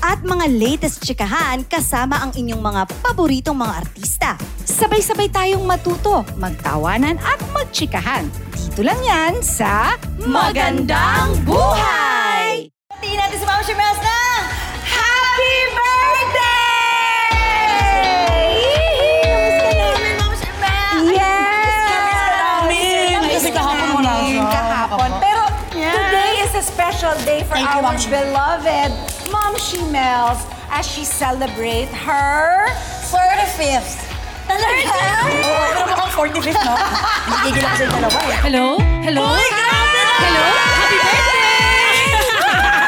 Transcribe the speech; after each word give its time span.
At 0.00 0.24
mga 0.24 0.48
latest 0.48 1.04
chikahan 1.04 1.60
kasama 1.68 2.16
ang 2.24 2.32
inyong 2.32 2.60
mga 2.60 2.82
paboritong 3.04 3.56
mga 3.56 3.74
artista. 3.84 4.36
Sabay-sabay 4.64 5.28
tayong 5.28 5.64
matuto, 5.64 6.24
magtawanan 6.40 7.20
at 7.20 7.40
magtsikahan. 7.52 8.24
Dito 8.56 8.80
lang 8.80 8.96
yan 9.04 9.44
sa 9.44 9.96
Magandang 10.20 11.36
Buhay! 11.44 12.72
Tingnan 13.00 13.28
natin 13.28 13.36
si 13.40 13.46
Mama 13.48 13.62
Shirmels 13.64 14.00
na! 14.00 14.20
Happy 14.84 15.56
birthday! 15.76 16.48
Yes! 21.12 21.76
Kasi 23.20 23.48
kahapon 23.52 23.88
wala 24.00 24.12
siya. 24.24 24.44
Kahapon. 24.48 25.10
Pero 25.20 25.44
today 25.76 26.32
is 26.44 26.52
a 26.56 26.64
special 26.64 27.12
day 27.28 27.44
for 27.44 27.56
Thank 27.56 27.68
you, 27.68 27.84
our 27.84 27.96
Ma'am 27.96 28.00
beloved 28.08 29.19
Mom 29.30 29.54
Shimels 29.56 30.42
as 30.70 30.86
she 30.86 31.04
celebrate 31.04 31.88
her 31.94 32.66
35th. 33.06 34.06
Talaga? 34.44 34.90
Oo, 35.30 35.66
pero 35.70 35.86
mukhang 35.86 36.10
45th, 36.10 36.62
no? 36.66 36.74
Hindi 36.74 37.38
gigil 37.48 37.62
ako 37.62 37.74
sa 37.74 37.82
yung 37.82 37.94
dalawa 37.94 38.18
eh. 38.18 38.38
Hello? 38.42 38.66
Hello? 39.00 39.24
Hello? 39.30 40.44
Happy 40.50 40.98
birthday! 40.98 42.10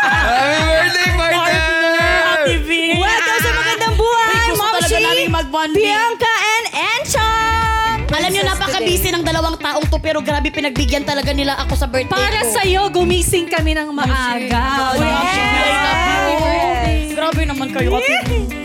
Happy 0.02 0.58
birthday, 0.82 1.10
partner! 1.14 1.70
TV! 2.50 2.70
Welcome 2.98 3.38
sa 3.38 3.50
Magandang 3.54 3.94
Buhay, 3.94 4.34
Wait, 4.42 4.58
Mom 4.58 4.74
talaga 4.74 4.98
namin. 4.98 5.26
Bianca 5.70 6.32
and 6.34 6.66
Enchong! 6.74 7.98
Alam 8.12 8.28
nyo, 8.28 8.42
napaka-busy 8.44 9.08
ng 9.08 9.22
dalawang 9.22 9.56
taong 9.56 9.86
to, 9.86 9.96
pero 9.96 10.18
grabe 10.18 10.50
pinagbigyan 10.50 11.06
talaga 11.06 11.30
nila 11.30 11.54
ako 11.56 11.78
sa 11.78 11.86
birthday 11.86 12.10
Para 12.10 12.42
ko. 12.42 12.50
sa'yo, 12.52 12.90
gumising 12.90 13.46
kami 13.46 13.72
ng 13.72 13.88
maaga. 13.88 14.98
Yes. 14.98 16.01
Grabe 17.22 17.46
naman 17.46 17.70
kayo, 17.70 17.94
Ate. 17.94 18.18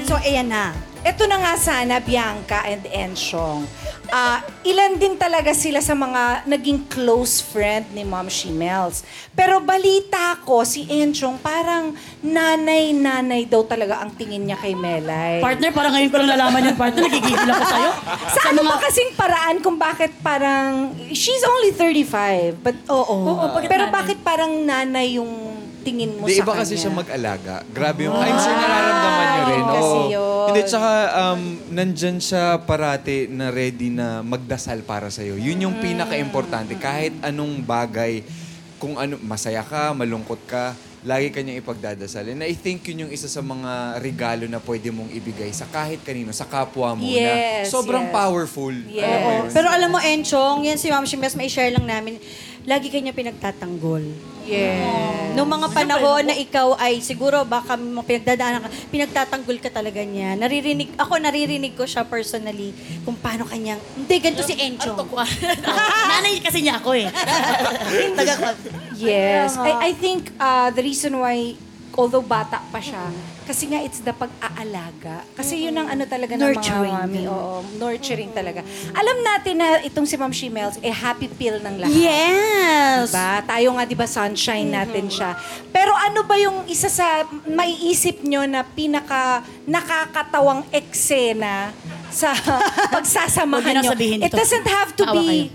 So, 0.09 0.17
ayan 0.17 0.49
na. 0.49 0.73
Ito 1.05 1.29
na 1.29 1.37
nga 1.37 1.53
sana, 1.61 2.01
Bianca 2.01 2.65
and 2.65 2.89
Enshong. 2.89 3.69
Ah, 4.09 4.41
ilan 4.65 4.97
din 4.97 5.13
talaga 5.13 5.53
sila 5.53 5.77
sa 5.77 5.93
mga 5.93 6.41
naging 6.49 6.89
close 6.89 7.37
friend 7.37 7.85
ni 7.93 8.01
Mom 8.01 8.25
Shimels. 8.25 9.05
Pero 9.37 9.61
balita 9.61 10.41
ko, 10.41 10.65
si 10.65 10.89
Enchong 10.89 11.37
parang 11.37 11.93
nanay-nanay 12.25 13.45
daw 13.45 13.61
talaga 13.61 14.01
ang 14.01 14.17
tingin 14.17 14.49
niya 14.49 14.57
kay 14.57 14.73
Melay. 14.73 15.37
Partner, 15.37 15.69
parang 15.69 15.93
ngayon 15.93 16.09
ko 16.09 16.17
lang 16.17 16.31
nalaman 16.33 16.61
yun, 16.65 16.77
partner. 16.81 17.01
Nagigigil 17.05 17.49
ako 17.53 17.61
sa'yo. 17.61 17.91
sa 18.41 18.41
ano 18.49 18.61
ba 18.65 18.75
kasing 18.81 19.11
paraan 19.13 19.55
kung 19.61 19.77
bakit 19.77 20.17
parang... 20.25 20.97
She's 21.13 21.45
only 21.45 21.77
35, 21.77 22.65
but 22.65 22.73
oo. 22.89 23.05
Oo, 23.21 23.53
bakit 23.53 23.69
pero 23.69 23.85
nanay? 23.85 23.93
bakit 23.93 24.17
parang 24.25 24.49
nanay 24.65 25.21
yung 25.21 25.56
tingin 25.87 26.11
mo 26.13 26.27
Di 26.27 26.35
sa 26.35 26.43
iba 26.43 26.51
kanya? 26.51 26.59
kasi 26.61 26.73
siya 26.75 26.91
mag-alaga. 26.91 27.55
Grabe 27.69 28.03
yung, 28.03 28.13
I'm 28.13 28.35
sure 28.35 28.51
nararamdaman 28.53 29.25
niyo 29.25 29.43
rin. 29.45 29.55
yun 29.57 29.67
kasi 29.69 29.95
Oo. 29.95 30.11
yun. 30.11 30.45
Hindi, 30.47 30.61
tsaka 30.63 30.91
um, 31.13 31.41
nandyan 31.69 32.17
siya 32.19 32.43
parati 32.61 33.17
na 33.27 33.47
ready 33.49 33.87
na 33.89 34.19
magdasal 34.21 34.79
para 34.81 35.07
sa'yo. 35.07 35.35
Yun 35.35 35.57
yung 35.61 35.75
pinaka-importante. 35.77 36.75
Kahit 36.75 37.15
anong 37.21 37.59
bagay, 37.61 38.23
kung 38.75 38.95
ano, 38.95 39.15
masaya 39.21 39.59
ka, 39.61 39.91
malungkot 39.91 40.43
ka, 40.45 40.71
lagi 41.01 41.29
kanyang 41.29 41.59
ipagdadasal. 41.59 42.27
And 42.27 42.41
I 42.41 42.51
think 42.51 42.83
yun 42.85 43.07
yung 43.07 43.11
isa 43.11 43.25
sa 43.25 43.39
mga 43.39 43.71
regalo 43.97 44.43
na 44.43 44.59
pwede 44.59 44.87
mong 44.89 45.07
ibigay 45.09 45.49
sa 45.49 45.63
kahit 45.65 46.01
kanino, 46.01 46.31
sa 46.31 46.43
kapwa 46.43 46.91
mo 46.93 47.03
Yes, 47.03 47.67
na 47.67 47.71
sobrang 47.71 48.05
yes. 48.05 48.13
powerful. 48.13 48.73
Yes. 48.89 49.03
Alam 49.03 49.19
mo 49.19 49.29
yun? 49.31 49.45
Pero 49.51 49.67
alam 49.67 49.89
mo, 49.89 49.99
Enchong, 49.99 50.59
yan 50.63 50.75
si 50.75 50.87
Mama 50.87 51.05
Shirmels, 51.05 51.33
may 51.33 51.47
share 51.47 51.69
lang 51.69 51.85
namin, 51.85 52.19
lagi 52.63 52.87
kanya 52.87 53.11
pinagtatanggol. 53.11 54.03
Yes. 54.47 55.35
Noong 55.35 55.51
mga 55.53 55.67
panahon 55.69 56.23
na 56.23 56.33
ikaw 56.33 56.73
ay 56.75 56.97
siguro 56.97 57.45
baka 57.45 57.77
mo 57.77 58.01
pinagdadaanan 58.01 58.65
ka, 58.65 58.69
pinagtatanggol 58.89 59.59
ka 59.59 59.69
talaga 59.69 60.01
niya. 60.01 60.33
Naririnig, 60.33 60.97
ako 60.97 61.19
naririnig 61.19 61.77
ko 61.77 61.85
siya 61.85 62.01
personally 62.01 62.73
kung 63.03 63.13
paano 63.13 63.45
kanyang, 63.45 63.77
hindi, 63.93 64.15
ganito 64.17 64.41
si 64.41 64.57
Enchong. 64.57 64.97
Nanay 66.09 66.41
kasi 66.41 66.65
niya 66.65 66.81
ako 66.81 66.95
eh. 66.95 67.05
Taga- 68.17 68.57
Yes. 68.97 69.53
I, 69.55 69.91
I 69.91 69.91
think 69.93 70.33
uh, 70.39 70.73
the 70.73 70.81
reason 70.81 71.21
why, 71.21 71.53
although 71.97 72.21
bata 72.21 72.61
pa 72.63 72.77
siya, 72.77 73.09
kasi 73.43 73.65
nga 73.65 73.81
it's 73.81 73.99
the 73.99 74.13
pag-aalaga. 74.13 75.25
Kasi 75.33 75.57
yun 75.59 75.73
ang 75.73 75.89
ano 75.89 76.05
talaga 76.05 76.35
ng 76.35 76.45
Nurturing. 76.45 76.93
mga 76.93 77.03
mami. 77.03 77.21
Oo, 77.25 77.65
nurturing 77.75 78.31
talaga. 78.31 78.61
Alam 78.93 79.17
natin 79.19 79.55
na 79.55 79.67
itong 79.81 80.05
si 80.05 80.13
Ma'am 80.13 80.29
Shimels, 80.29 80.77
eh 80.79 80.89
happy 80.89 81.25
pill 81.27 81.57
ng 81.57 81.75
lahat. 81.79 81.91
Yes! 81.91 83.09
Diba? 83.09 83.31
Tayo 83.43 83.69
nga, 83.73 83.83
di 83.83 83.95
ba, 83.95 84.05
sunshine 84.05 84.69
natin 84.69 85.09
siya. 85.09 85.33
Pero 85.69 85.89
ano 85.91 86.21
ba 86.21 86.35
yung 86.35 86.63
isa 86.65 86.87
sa 86.87 87.25
maiisip 87.43 88.21
nyo 88.21 88.45
na 88.45 88.61
pinaka 88.61 89.41
nakakatawang 89.63 90.61
eksena 90.69 91.73
sa 92.07 92.31
pagsasamahan 92.93 93.49
Huwag 93.57 93.65
niyo 93.65 93.73
nyo? 93.73 93.81
nang 93.83 93.95
sabihin 93.95 94.19
It 94.21 94.29
ito. 94.29 94.37
doesn't 94.37 94.67
have 94.67 94.91
to 94.93 95.03
Maawa 95.03 95.17
be 95.17 95.49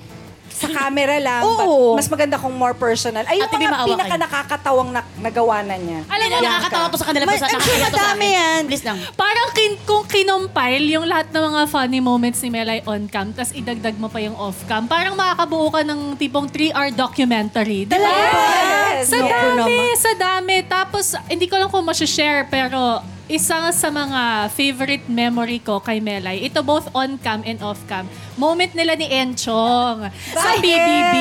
sa 0.63 0.71
camera 0.71 1.17
lang. 1.19 1.43
Oo. 1.43 1.59
But 1.93 1.99
mas 1.99 2.09
maganda 2.09 2.37
kung 2.37 2.55
more 2.55 2.73
personal. 2.73 3.27
Ay, 3.27 3.39
yung 3.39 3.51
Ate, 3.51 3.57
mga 3.57 3.69
maawa 3.69 3.87
pinaka 3.87 4.17
nakakatawang 4.17 4.91
na, 4.91 5.01
nagawa 5.19 5.57
na 5.61 5.75
niya. 5.75 6.01
Alam 6.07 6.23
mo, 6.23 6.33
Hindi, 6.33 6.47
nakakatawa 6.47 6.85
to 6.87 6.97
sa 6.97 7.07
kanila. 7.07 7.25
Ma- 7.25 7.35
sa- 7.35 7.47
I'm 7.47 7.59
sure 7.59 7.75
nakakatawa 7.75 7.83
to 7.83 7.99
sa 7.99 8.05
madami 8.09 8.25
akin. 8.25 8.39
yan. 8.39 8.61
Please 8.67 8.85
lang. 8.85 8.99
Parang 9.15 9.49
kin 9.53 9.73
kung 9.83 10.05
kinompile 10.07 10.87
yung 10.89 11.07
lahat 11.07 11.29
ng 11.29 11.43
mga 11.43 11.63
funny 11.67 12.01
moments 12.01 12.39
ni 12.41 12.49
Melay 12.49 12.81
on 12.85 13.07
cam, 13.07 13.31
tapos 13.31 13.53
idagdag 13.53 13.97
mo 13.99 14.07
pa 14.07 14.19
yung 14.19 14.35
off 14.35 14.63
cam, 14.65 14.87
parang 14.87 15.13
makakabuo 15.13 15.69
ka 15.69 15.83
ng 15.83 16.15
tipong 16.15 16.47
3-hour 16.47 16.91
documentary. 16.93 17.85
Di 17.85 17.97
ba? 17.97 18.07
Yes! 18.07 19.09
Sa 19.09 19.19
Yes. 19.19 19.31
dami, 19.31 19.77
sa 19.99 20.13
dami. 20.15 20.57
Tapos, 20.63 21.05
hindi 21.27 21.47
ko 21.47 21.59
lang 21.59 21.69
kung 21.69 21.83
share 21.93 22.47
pero 22.47 23.03
isa 23.27 23.73
sa 23.73 23.89
mga 23.89 24.21
favorite 24.51 25.07
memory 25.07 25.57
ko 25.57 25.81
kay 25.81 25.99
Melay, 25.99 26.43
ito 26.43 26.61
both 26.61 26.91
on-cam 26.93 27.41
and 27.43 27.63
off-cam, 27.63 28.05
moment 28.43 28.73
nila 28.73 28.93
ni 28.93 29.07
Enchong 29.07 30.03
sa 30.35 30.51
Bakit? 30.51 30.59
BBB 30.59 31.17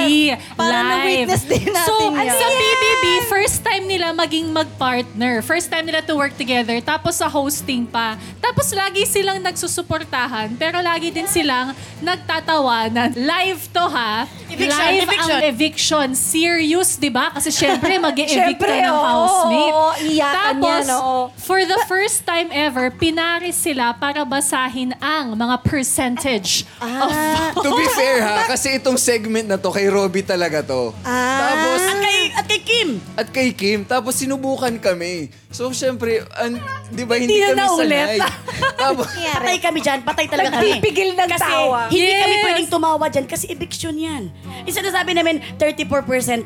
Parang 0.57 0.73
live. 0.81 1.29
na-witness 1.29 1.43
din 1.45 1.65
natin 1.67 1.85
so, 1.85 2.09
yan. 2.09 2.33
sa 2.33 2.47
BBB, 2.49 3.05
first 3.27 3.59
time 3.61 3.85
nila 3.85 4.09
maging 4.11 4.49
mag-partner. 4.49 5.33
First 5.41 5.69
time 5.69 5.85
nila 5.85 6.01
to 6.01 6.15
work 6.15 6.33
together. 6.33 6.81
Tapos 6.81 7.13
sa 7.15 7.27
hosting 7.27 7.85
pa. 7.85 8.17
Tapos 8.39 8.73
lagi 8.73 9.05
silang 9.05 9.37
nagsusuportahan, 9.39 10.57
pero 10.57 10.81
lagi 10.81 11.09
din 11.09 11.25
silang 11.25 11.71
nagtatawanan. 12.01 13.13
Live 13.13 13.69
to 13.69 13.83
ha. 13.83 14.25
Eviction, 14.47 14.81
Live 14.81 15.03
eviction. 15.05 15.31
ang 15.31 15.43
eviction. 15.45 16.07
Serious, 16.11 16.97
di 16.97 17.07
ba? 17.07 17.31
Kasi 17.31 17.49
syempre, 17.49 17.95
mag-evict 18.01 18.33
ka 18.57 18.67
Syempre, 18.67 18.73
ng 18.81 18.91
oo, 18.91 19.05
housemate. 19.05 19.71
oo, 19.71 19.89
iyakan 20.05 20.35
Tapos, 20.57 20.83
yan, 20.83 20.87
oo. 20.93 21.19
for 21.37 21.59
the 21.61 21.79
first 21.85 22.23
time 22.23 22.49
ever, 22.51 22.89
pinaris 22.91 23.55
sila 23.57 23.93
para 23.93 24.23
basahin 24.23 24.91
ang 24.97 25.33
mga 25.33 25.55
percentage 25.61 26.63
of 26.79 27.10
to 27.63 27.69
be 27.71 27.85
fair 27.91 28.17
ha, 28.19 28.45
kasi 28.45 28.75
itong 28.75 28.95
segment 28.95 29.45
na 29.45 29.55
to, 29.55 29.69
kay 29.69 29.87
Robby 29.87 30.21
talaga 30.21 30.61
to. 30.61 30.91
Ah. 31.01 31.39
Tapos, 31.41 31.79
At 31.81 31.97
kay, 31.99 32.19
at 32.31 32.45
kay 32.45 32.61
Kim. 32.61 32.89
at 33.13 33.27
kay 33.29 33.49
Kim, 33.51 33.79
tapos 33.83 34.15
sinubukan 34.15 34.71
kami. 34.77 35.29
So, 35.47 35.67
syempre, 35.69 36.23
an, 36.33 36.55
di 36.87 37.03
ba, 37.03 37.19
hindi, 37.19 37.35
Hindi 37.35 37.43
na 37.43 37.47
kami 37.49 37.59
naulit. 37.59 37.91
sanay. 37.91 38.17
tapos, 38.81 39.05
Patay 39.11 39.57
kami 39.59 39.79
dyan. 39.81 39.99
Patay 40.01 40.25
talaga 40.25 40.49
kami. 40.53 40.79
Nagpipigil 40.79 41.09
ng 41.11 41.27
kasi 41.27 41.43
tawa. 41.43 41.79
hindi 41.87 42.07
Yes. 42.07 42.21
kami 42.23 42.35
pwedeng 42.41 42.69
tumawa 42.71 43.05
dyan 43.11 43.25
kasi 43.27 43.45
eviction 43.51 43.95
yan. 43.95 44.23
Isa 44.63 44.79
na 44.79 44.95
sabi 44.95 45.11
namin, 45.11 45.43
34% 45.59 45.91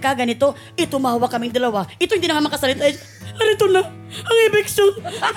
ka, 0.02 0.18
ganito. 0.18 0.58
Eh, 0.74 0.90
tumawa 0.90 1.22
kaming 1.28 1.54
dalawa. 1.54 1.86
Ito 1.96 2.18
hindi 2.18 2.26
na 2.26 2.34
nga 2.36 2.50
makasalita. 2.50 2.82
Eh, 2.82 2.98
Narito 3.36 3.68
na, 3.68 3.84
ang 4.16 4.38
eviction. 4.48 4.90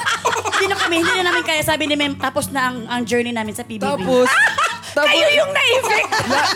hindi 0.54 0.64
na 0.64 0.76
kami, 0.78 1.02
hindi 1.02 1.12
na 1.12 1.24
namin 1.26 1.42
kaya 1.42 1.58
sabi 1.60 1.84
ni 1.84 1.98
Mem, 1.98 2.14
tapos 2.14 2.46
na 2.48 2.70
ang, 2.70 2.86
ang 2.86 3.02
journey 3.02 3.34
namin 3.34 3.50
sa 3.50 3.66
PBB. 3.66 3.82
tapos, 3.82 4.30
tapos, 4.98 5.08
Kayo 5.08 5.26
yung 5.32 5.50
na-evict! 5.50 6.10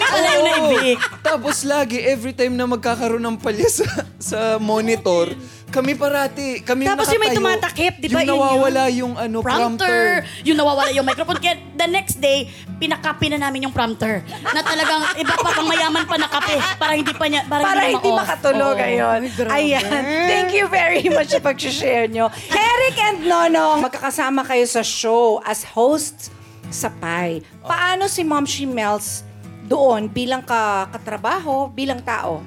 Wala 0.05 0.29
yung 0.35 0.45
na-evict. 0.45 1.03
Tapos 1.23 1.57
lagi, 1.63 1.99
every 1.99 2.33
time 2.33 2.53
na 2.53 2.67
magkakaroon 2.67 3.23
ng 3.23 3.39
palya 3.39 3.69
sa, 3.69 3.87
sa 4.19 4.39
monitor, 4.59 5.31
kami 5.73 5.97
parati, 5.97 6.61
kami 6.61 6.85
Tapos 6.85 7.09
yung 7.09 7.17
may 7.17 7.33
nakatayo. 7.33 7.41
tumatakip, 7.57 7.93
di 7.97 8.07
ba? 8.07 8.21
Yung 8.21 8.21
Yun 8.21 8.29
nawawala 8.29 8.83
yung, 8.93 9.13
ano, 9.17 9.41
prompter. 9.41 9.89
prompter. 9.89 10.01
Yung 10.45 10.57
nawawala 10.59 10.91
yung 10.93 11.07
microphone. 11.07 11.41
Kaya 11.41 11.57
the 11.73 11.89
next 11.89 12.21
day, 12.21 12.45
pinakapi 12.77 13.33
na 13.33 13.41
namin 13.41 13.65
yung 13.65 13.73
prompter. 13.73 14.21
Na 14.45 14.61
talagang 14.61 15.17
iba 15.17 15.33
pa 15.33 15.49
pang 15.49 15.65
mayaman 15.65 16.05
pa 16.05 16.21
na 16.21 16.29
kape 16.29 16.61
para 16.77 16.93
hindi 16.93 17.17
pa 17.17 17.25
niya, 17.25 17.49
para, 17.49 17.63
Para 17.65 17.89
hindi 17.89 18.05
ma-off. 18.05 18.21
makatulog 18.21 18.75
Oo. 18.75 18.81
ngayon. 18.85 19.19
Ayan. 19.49 20.03
Thank 20.29 20.53
you 20.53 20.69
very 20.69 21.09
much 21.09 21.33
sa 21.33 21.41
pag-share 21.41 22.05
nyo. 22.05 22.29
Eric 22.51 22.97
and 23.01 23.25
Nono, 23.25 23.81
magkakasama 23.81 24.45
kayo 24.45 24.69
sa 24.69 24.85
show 24.85 25.41
as 25.41 25.65
hosts 25.65 26.29
sa 26.73 26.89
Pi. 26.89 27.39
Paano 27.61 28.09
si 28.09 28.25
Mom 28.25 28.43
Shimels 28.43 29.23
doon 29.63 30.09
bilang 30.09 30.43
ka 30.43 30.91
katrabaho, 30.91 31.69
bilang 31.69 32.01
tao? 32.01 32.43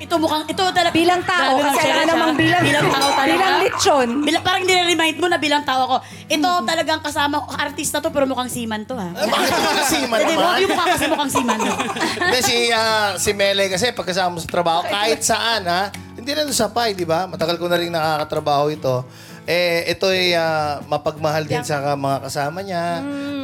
Ito 0.00 0.16
mukhang, 0.16 0.48
ito 0.48 0.64
talaga. 0.72 0.96
Bilang 0.96 1.20
tao, 1.20 1.60
kasi 1.60 1.84
Ma'am 1.84 1.92
ano 1.92 2.08
namang 2.08 2.32
siya. 2.32 2.40
bilang, 2.40 2.62
bilang 2.64 2.86
tao 2.88 3.08
talaga. 3.12 3.36
bilang 3.36 3.56
lechon. 3.60 4.08
Bilang, 4.24 4.40
parang 4.40 4.62
nire-remind 4.64 5.16
mo 5.20 5.28
na 5.28 5.36
bilang 5.36 5.60
tao 5.60 5.80
ako. 5.84 5.96
Ito 6.24 6.48
talagang 6.64 7.04
kasama, 7.04 7.44
artista 7.52 8.00
to 8.00 8.08
pero 8.08 8.24
mukhang 8.24 8.48
seaman 8.48 8.88
to 8.88 8.96
ha. 8.96 9.12
Bakit 9.12 9.28
naman 9.52 9.84
si 9.84 9.98
Man 10.08 10.18
Hindi, 10.24 10.34
naman? 10.40 10.56
yung 10.56 10.70
mukha 10.72 10.84
kasi 10.88 11.04
mukhang 11.04 11.28
seaman. 11.30 11.58
no? 11.60 11.72
Hindi, 12.24 12.38
si, 12.40 12.56
ah, 12.72 13.12
si 13.20 13.30
Mele 13.36 13.68
kasi 13.68 13.92
pagkasama 13.92 14.32
mo 14.32 14.40
sa 14.40 14.48
trabaho, 14.48 14.80
kahit 14.88 15.20
saan 15.20 15.68
ha, 15.68 15.92
hindi 16.16 16.32
na 16.32 16.44
doon 16.44 16.56
sa 16.56 16.72
PAI, 16.72 16.92
di 16.92 17.04
ba? 17.04 17.28
Matagal 17.28 17.60
ko 17.60 17.68
na 17.68 17.76
rin 17.76 17.92
nakakatrabaho 17.92 18.72
ito. 18.72 19.04
Eh, 19.44 19.88
ito 19.88 20.06
ay 20.06 20.32
ah, 20.32 20.84
mapagmahal 20.84 21.44
din 21.44 21.60
sa 21.60 21.80
ka- 21.80 21.96
mga 21.96 22.18
kasama 22.22 22.60
niya. 22.60 23.00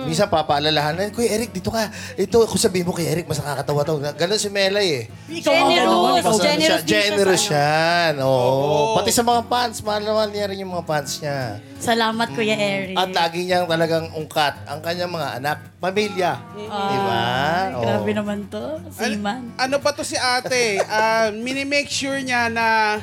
Minsan 0.06 0.31
papaalalahan, 0.31 1.10
Kuya 1.10 1.34
Eric, 1.34 1.50
dito 1.50 1.69
ka. 1.69 1.90
Ito, 2.14 2.46
kung 2.46 2.62
sabihin 2.62 2.87
mo 2.87 2.94
kay 2.94 3.10
Eric, 3.10 3.26
mas 3.26 3.43
nakakatawa 3.43 3.82
to. 3.82 3.98
Ganon 3.98 4.38
si 4.38 4.46
Melay 4.46 4.88
eh. 5.02 5.04
Generous. 5.43 5.82
ano, 5.82 6.14
Mas 6.14 6.22
ano 6.22 6.38
Generous 6.38 6.62
siya, 6.62 6.78
din 6.78 6.87
siya 6.87 7.02
generous 7.10 7.43
sa 7.43 7.54
yan. 7.58 8.14
Oo. 8.22 8.94
Pati 8.94 9.10
sa 9.10 9.26
mga 9.26 9.43
fans, 9.50 9.76
mahal 9.82 10.02
naman 10.06 10.31
niya 10.31 10.46
rin 10.46 10.62
yung 10.62 10.70
mga 10.70 10.87
fans 10.87 11.10
niya. 11.19 11.58
Salamat, 11.76 12.26
Kuya 12.32 12.54
Eric. 12.54 12.94
At 12.94 13.10
lagi 13.10 13.44
niyang 13.44 13.66
talagang 13.66 14.06
ungkat 14.14 14.54
ang 14.64 14.78
kanyang 14.78 15.10
mga 15.10 15.28
anak, 15.42 15.58
pamilya. 15.76 16.32
Di 16.54 16.66
ba? 17.02 17.25
Oo. 17.75 17.82
Grabe 17.82 18.10
naman 18.14 18.38
to, 18.46 18.62
seaman. 18.94 19.52
Ano 19.58 19.82
pa 19.82 19.90
to 19.90 20.06
si 20.06 20.14
ate? 20.14 20.78
Ah, 20.87 21.28
mini-make 21.28 21.90
sure 21.90 22.16
niya 22.22 22.46
na... 22.49 22.96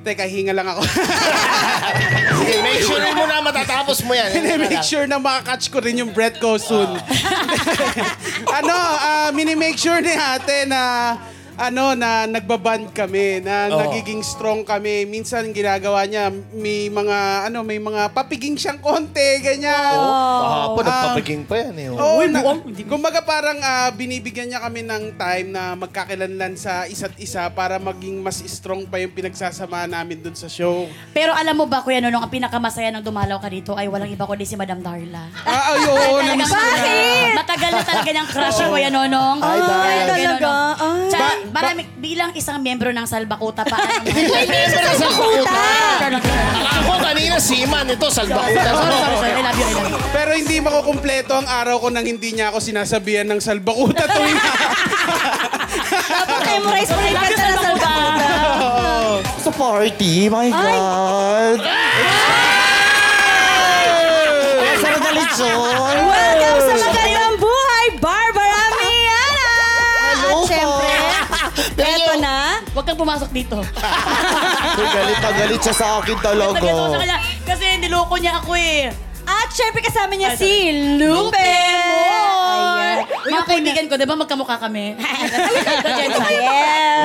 Teka, 0.00 0.24
hinga 0.24 0.56
lang 0.56 0.64
ako. 0.64 0.80
Sige, 2.40 2.56
make 2.64 2.80
sure 2.80 3.04
mo 3.12 3.24
na 3.28 3.44
matatapos 3.44 4.00
mo 4.08 4.16
yan. 4.16 4.32
mini-make 4.32 4.80
sure 4.80 5.04
na 5.04 5.20
makakatch 5.20 5.68
ko 5.68 5.76
rin 5.84 6.00
yung 6.00 6.08
breath 6.16 6.40
ko 6.40 6.56
soon. 6.56 6.88
ano, 8.58 8.74
ah, 8.96 9.28
mini-make 9.36 9.76
sure 9.76 10.00
ni 10.00 10.16
ate 10.16 10.64
na 10.64 11.14
ano 11.60 11.92
na 11.92 12.24
nagbaband 12.24 12.88
kami, 12.90 13.44
na 13.44 13.68
Oo. 13.68 13.76
nagiging 13.78 14.24
strong 14.24 14.64
kami. 14.64 15.04
Minsan 15.04 15.52
ginagawa 15.52 16.08
niya 16.08 16.32
may 16.50 16.88
mga 16.88 17.18
ano, 17.46 17.60
may 17.60 17.76
mga 17.76 18.08
papiging 18.10 18.56
siyang 18.56 18.80
konti, 18.80 19.44
ganyan. 19.44 19.92
Kahapon, 19.92 20.82
Ah. 20.82 20.88
nagpapaging 20.88 21.42
pa 21.44 21.54
yan 21.60 21.74
eh. 21.76 21.88
oh. 21.88 22.00
Oo, 22.00 22.16
Uy, 22.18 22.26
na, 22.26 22.40
kumbaga 22.84 23.20
parang 23.20 23.60
ah, 23.60 23.92
binibigyan 23.92 24.48
niya 24.48 24.60
kami 24.60 24.80
ng 24.80 25.14
time 25.14 25.48
na 25.50 25.76
magkakilanlan 25.76 26.56
sa 26.56 26.88
isa't 26.88 27.12
isa 27.16 27.44
para 27.50 27.76
maging 27.76 28.18
mas 28.18 28.40
strong 28.40 28.88
pa 28.88 28.96
yung 28.96 29.12
pinagsasamahan 29.12 29.92
namin 29.92 30.16
dun 30.18 30.32
sa 30.32 30.48
show. 30.48 30.88
Pero 31.12 31.36
alam 31.36 31.52
mo 31.52 31.68
ba, 31.68 31.84
Kuya 31.84 32.00
Nonong, 32.00 32.24
ang 32.24 32.32
pinakamasaya 32.32 32.88
ng 32.90 33.04
dumalaw 33.04 33.36
ka 33.36 33.48
dito 33.48 33.76
ay 33.76 33.84
walang 33.84 34.08
iba 34.08 34.24
kundi 34.24 34.42
si 34.42 34.56
Madam 34.56 34.80
Darla. 34.80 35.28
Ah, 35.44 35.76
ay, 35.76 35.84
oo, 35.84 36.16
namiss 36.24 36.48
ko 36.48 36.56
na. 36.56 36.72
Bakit? 36.72 37.32
Matagal 37.36 37.70
na 37.70 37.82
talaga 37.84 38.08
niyang 38.08 38.28
crush 38.28 38.56
si 38.56 38.64
Kuya 38.64 38.88
Nonong. 38.88 39.38
Ay. 39.40 39.58
Kuya 39.60 40.04
Talaga? 40.30 40.52
Ay. 40.78 41.49
Marami, 41.50 41.82
bilang 41.98 42.30
isang 42.32 42.58
miyembro 42.58 42.90
ng 42.90 43.06
Salbakuta 43.06 43.62
pa. 43.66 43.76
Hindi 44.06 44.26
sa 44.70 44.94
Salbakuta! 44.96 45.52
Ako 46.80 46.92
kanina, 47.02 47.36
Siman. 47.38 47.86
Ito, 47.90 48.06
Salbakuta. 48.08 48.70
Sorry, 48.70 48.94
sorry, 48.94 49.16
sorry. 49.18 49.34
I 49.34 49.42
love 49.42 49.58
you, 49.58 49.66
I 49.66 49.72
love 49.74 49.90
you. 49.90 49.98
Pero 50.10 50.30
hindi 50.34 50.56
makukumpleto 50.58 51.32
ang 51.34 51.46
araw 51.46 51.76
ko 51.82 51.88
nang 51.90 52.06
hindi 52.06 52.32
niya 52.32 52.50
ako 52.50 52.58
sinasabihan 52.62 53.26
ng 53.28 53.40
salbakuta 53.42 54.06
tuwing 54.06 54.38
Dapat 56.10 56.40
memorize 56.46 56.90
mo 56.90 56.98
na 56.98 57.08
yung 57.08 57.18
kanta 57.18 57.44
na 57.44 57.56
Salbakuta. 57.58 58.28
Sa 59.40 59.50
party, 59.50 60.28
my 60.28 60.48
God! 60.50 61.58
Ay! 61.64 61.78
Na 65.00 65.10
lechon! 65.16 65.96
Welcome 66.04 66.60
sa 66.60 66.72
magandang 66.76 66.99
pumasok 73.00 73.30
dito. 73.30 73.56
Uy, 74.76 74.86
galit 74.86 75.18
na 75.18 75.30
galit 75.32 75.58
siya 75.58 75.74
sa 75.74 75.86
akin 75.98 76.16
talaga. 76.20 76.54
Tagay 76.54 76.70
ako 76.70 76.86
sa 76.86 76.98
kanya. 76.98 77.16
Kasi 77.42 77.64
niloko 77.80 78.14
niya 78.16 78.32
ako 78.36 78.50
eh. 78.54 78.92
At 79.22 79.48
syempre 79.48 79.80
kasama 79.80 80.12
niya 80.12 80.34
si 80.34 80.50
Lupe 80.96 81.38
Moore. 81.38 83.06
Mga 83.22 83.44
kaibigan 83.46 83.84
ko, 83.86 83.94
di 83.94 84.04
ba 84.04 84.14
magkamukha 84.14 84.56
kami? 84.58 84.94
Yes. 85.00 86.10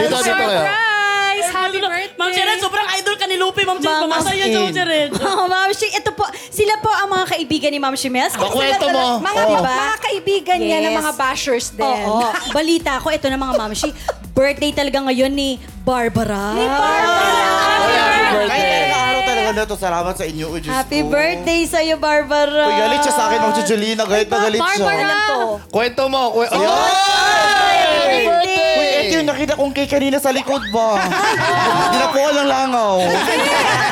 Dito, 0.02 0.18
dito 0.18 0.22
kayo. 0.22 0.26
Surprise! 0.26 1.46
Happy 1.48 1.78
birthday! 1.78 2.04
Ma'am 2.16 2.30
Sharon, 2.32 2.58
sobrang 2.58 2.88
idol 2.96 3.16
ka 3.16 3.26
ni 3.26 3.36
Lupe. 3.36 3.62
Ma'am 3.62 3.78
Sharon, 3.78 4.02
Ma'am, 4.02 4.12
masaya 4.18 4.44
siya, 4.44 4.60
Ma'am 4.62 4.74
Sharon. 4.74 5.08
Oh, 5.36 5.46
Ma'am 5.46 5.70
Shi, 5.72 5.88
ito 5.90 6.10
po, 6.12 6.24
sila 6.50 6.74
po 6.80 6.90
ang 6.90 7.10
mga 7.10 7.26
kaibigan 7.30 7.70
ni 7.70 7.78
Ma'am 7.78 7.94
Shimes. 7.94 8.34
Bakwento 8.34 8.86
mo. 8.90 9.20
Mga, 9.20 9.42
Oo. 9.46 9.62
mga 9.62 9.88
kaibigan 10.02 10.58
niya 10.58 10.78
Yes. 10.80 10.86
ng 10.86 10.96
mga 10.98 11.12
bashers 11.14 11.66
din. 11.72 11.86
Oo. 11.86 12.20
Balita 12.52 12.98
ko, 13.00 13.08
ito 13.10 13.26
na 13.28 13.38
mga 13.38 13.54
Ma'am 13.56 13.72
Shi, 13.74 13.90
birthday 14.36 14.72
talaga 14.72 15.00
ngayon 15.02 15.32
ni 15.32 15.50
Barbara. 15.82 16.52
Ni 16.54 16.68
Happy 16.68 18.36
Ay, 18.36 18.36
birthday. 18.36 18.60
talaga 18.60 18.98
araw 19.00 19.22
talaga 19.24 19.50
na 19.50 19.64
to. 19.64 19.76
Salamat 19.78 20.14
sa 20.14 20.26
inyo, 20.26 20.46
Diyos 20.60 20.68
Happy 20.68 21.00
ko. 21.00 21.08
birthday 21.10 21.62
sa'yo, 21.64 21.96
Barbara. 21.96 22.68
Uy, 22.68 22.76
galit 22.76 23.00
siya 23.00 23.14
sa 23.14 23.24
akin, 23.26 23.40
Ma'am 23.40 23.54
Julina. 23.64 24.04
Galit 24.04 24.28
na 24.28 24.38
galit 24.42 24.60
siya. 24.60 24.84
Barbara! 24.84 25.00
Alam 25.02 25.20
ko. 25.24 25.38
Kwento 25.72 26.04
mo. 26.06 26.22
Kwe- 26.36 26.52
Ay! 26.52 26.60
Happy 26.60 28.20
birthday! 28.22 28.76
Uy, 28.76 28.88
ito 29.02 29.14
yung 29.16 29.30
nakita 29.30 29.54
kong 29.56 29.72
cake 29.72 29.88
kanina 29.90 30.18
sa 30.20 30.30
likod 30.30 30.64
ba? 30.70 31.00
Hindi 31.86 31.98
na 31.98 32.08
po 32.12 32.20
ng 32.22 32.50
langaw. 32.50 32.96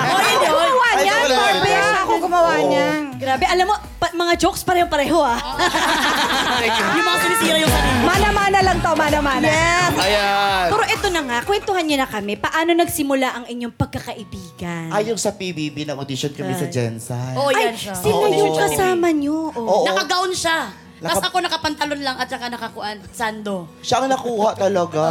Oh, 0.04 0.19
hindi, 0.19 0.46
oh. 0.46 0.54
Gumawa 0.54 0.88
Ay, 0.92 1.04
niyan, 1.04 1.19
wala, 1.24 1.36
Barbie. 1.36 1.74
Gumawa 2.24 2.52
niyan. 2.62 3.00
Grabe, 3.16 3.44
alam 3.44 3.66
mo, 3.66 3.75
pa- 3.98 4.14
mga 4.14 4.34
jokes 4.38 4.64
pareho-pareho 4.64 5.20
ah. 5.20 5.36
Yung 6.94 7.04
mga 7.04 7.20
sinisira 7.20 7.58
yung 7.60 7.70
sarili. 7.70 8.00
Mana-mana 8.04 8.60
lang 8.62 8.78
to, 8.80 8.92
mana-mana. 8.94 9.46
Yes. 9.46 9.92
Ayan. 9.96 10.68
Pero 10.70 10.84
ito 10.86 11.08
na 11.10 11.22
nga, 11.22 11.38
kwentuhan 11.44 11.84
niyo 11.84 11.98
na 11.98 12.08
kami. 12.08 12.34
Paano 12.36 12.72
nagsimula 12.74 13.28
ang 13.34 13.46
inyong 13.46 13.74
pagkakaibigan? 13.74 14.90
Ay, 14.90 15.12
yung 15.12 15.20
sa 15.20 15.31
PBB, 15.31 15.84
nag-audition 15.86 16.31
kami 16.31 16.54
sa 16.54 16.68
Jensen. 16.68 17.36
Oo, 17.36 17.50
Ay, 17.50 17.68
yan 17.68 17.75
siya. 17.75 17.94
sila 17.96 18.25
Oo. 18.25 18.31
yung 18.31 18.56
kasama 18.56 19.08
niyo. 19.10 19.52
Oh. 19.52 19.84
Oo. 19.84 19.86
Nakagown 19.86 20.31
siya. 20.31 20.72
Tapos 21.03 21.19
Naka- 21.19 21.29
ako 21.29 21.38
nakapantalon 21.44 22.00
lang 22.00 22.15
at 22.15 22.31
saka 22.31 22.47
nakakuan, 22.47 22.95
sando. 23.11 23.67
Siya 23.83 24.00
ang 24.00 24.07
nakuha 24.07 24.55
talaga. 24.55 25.03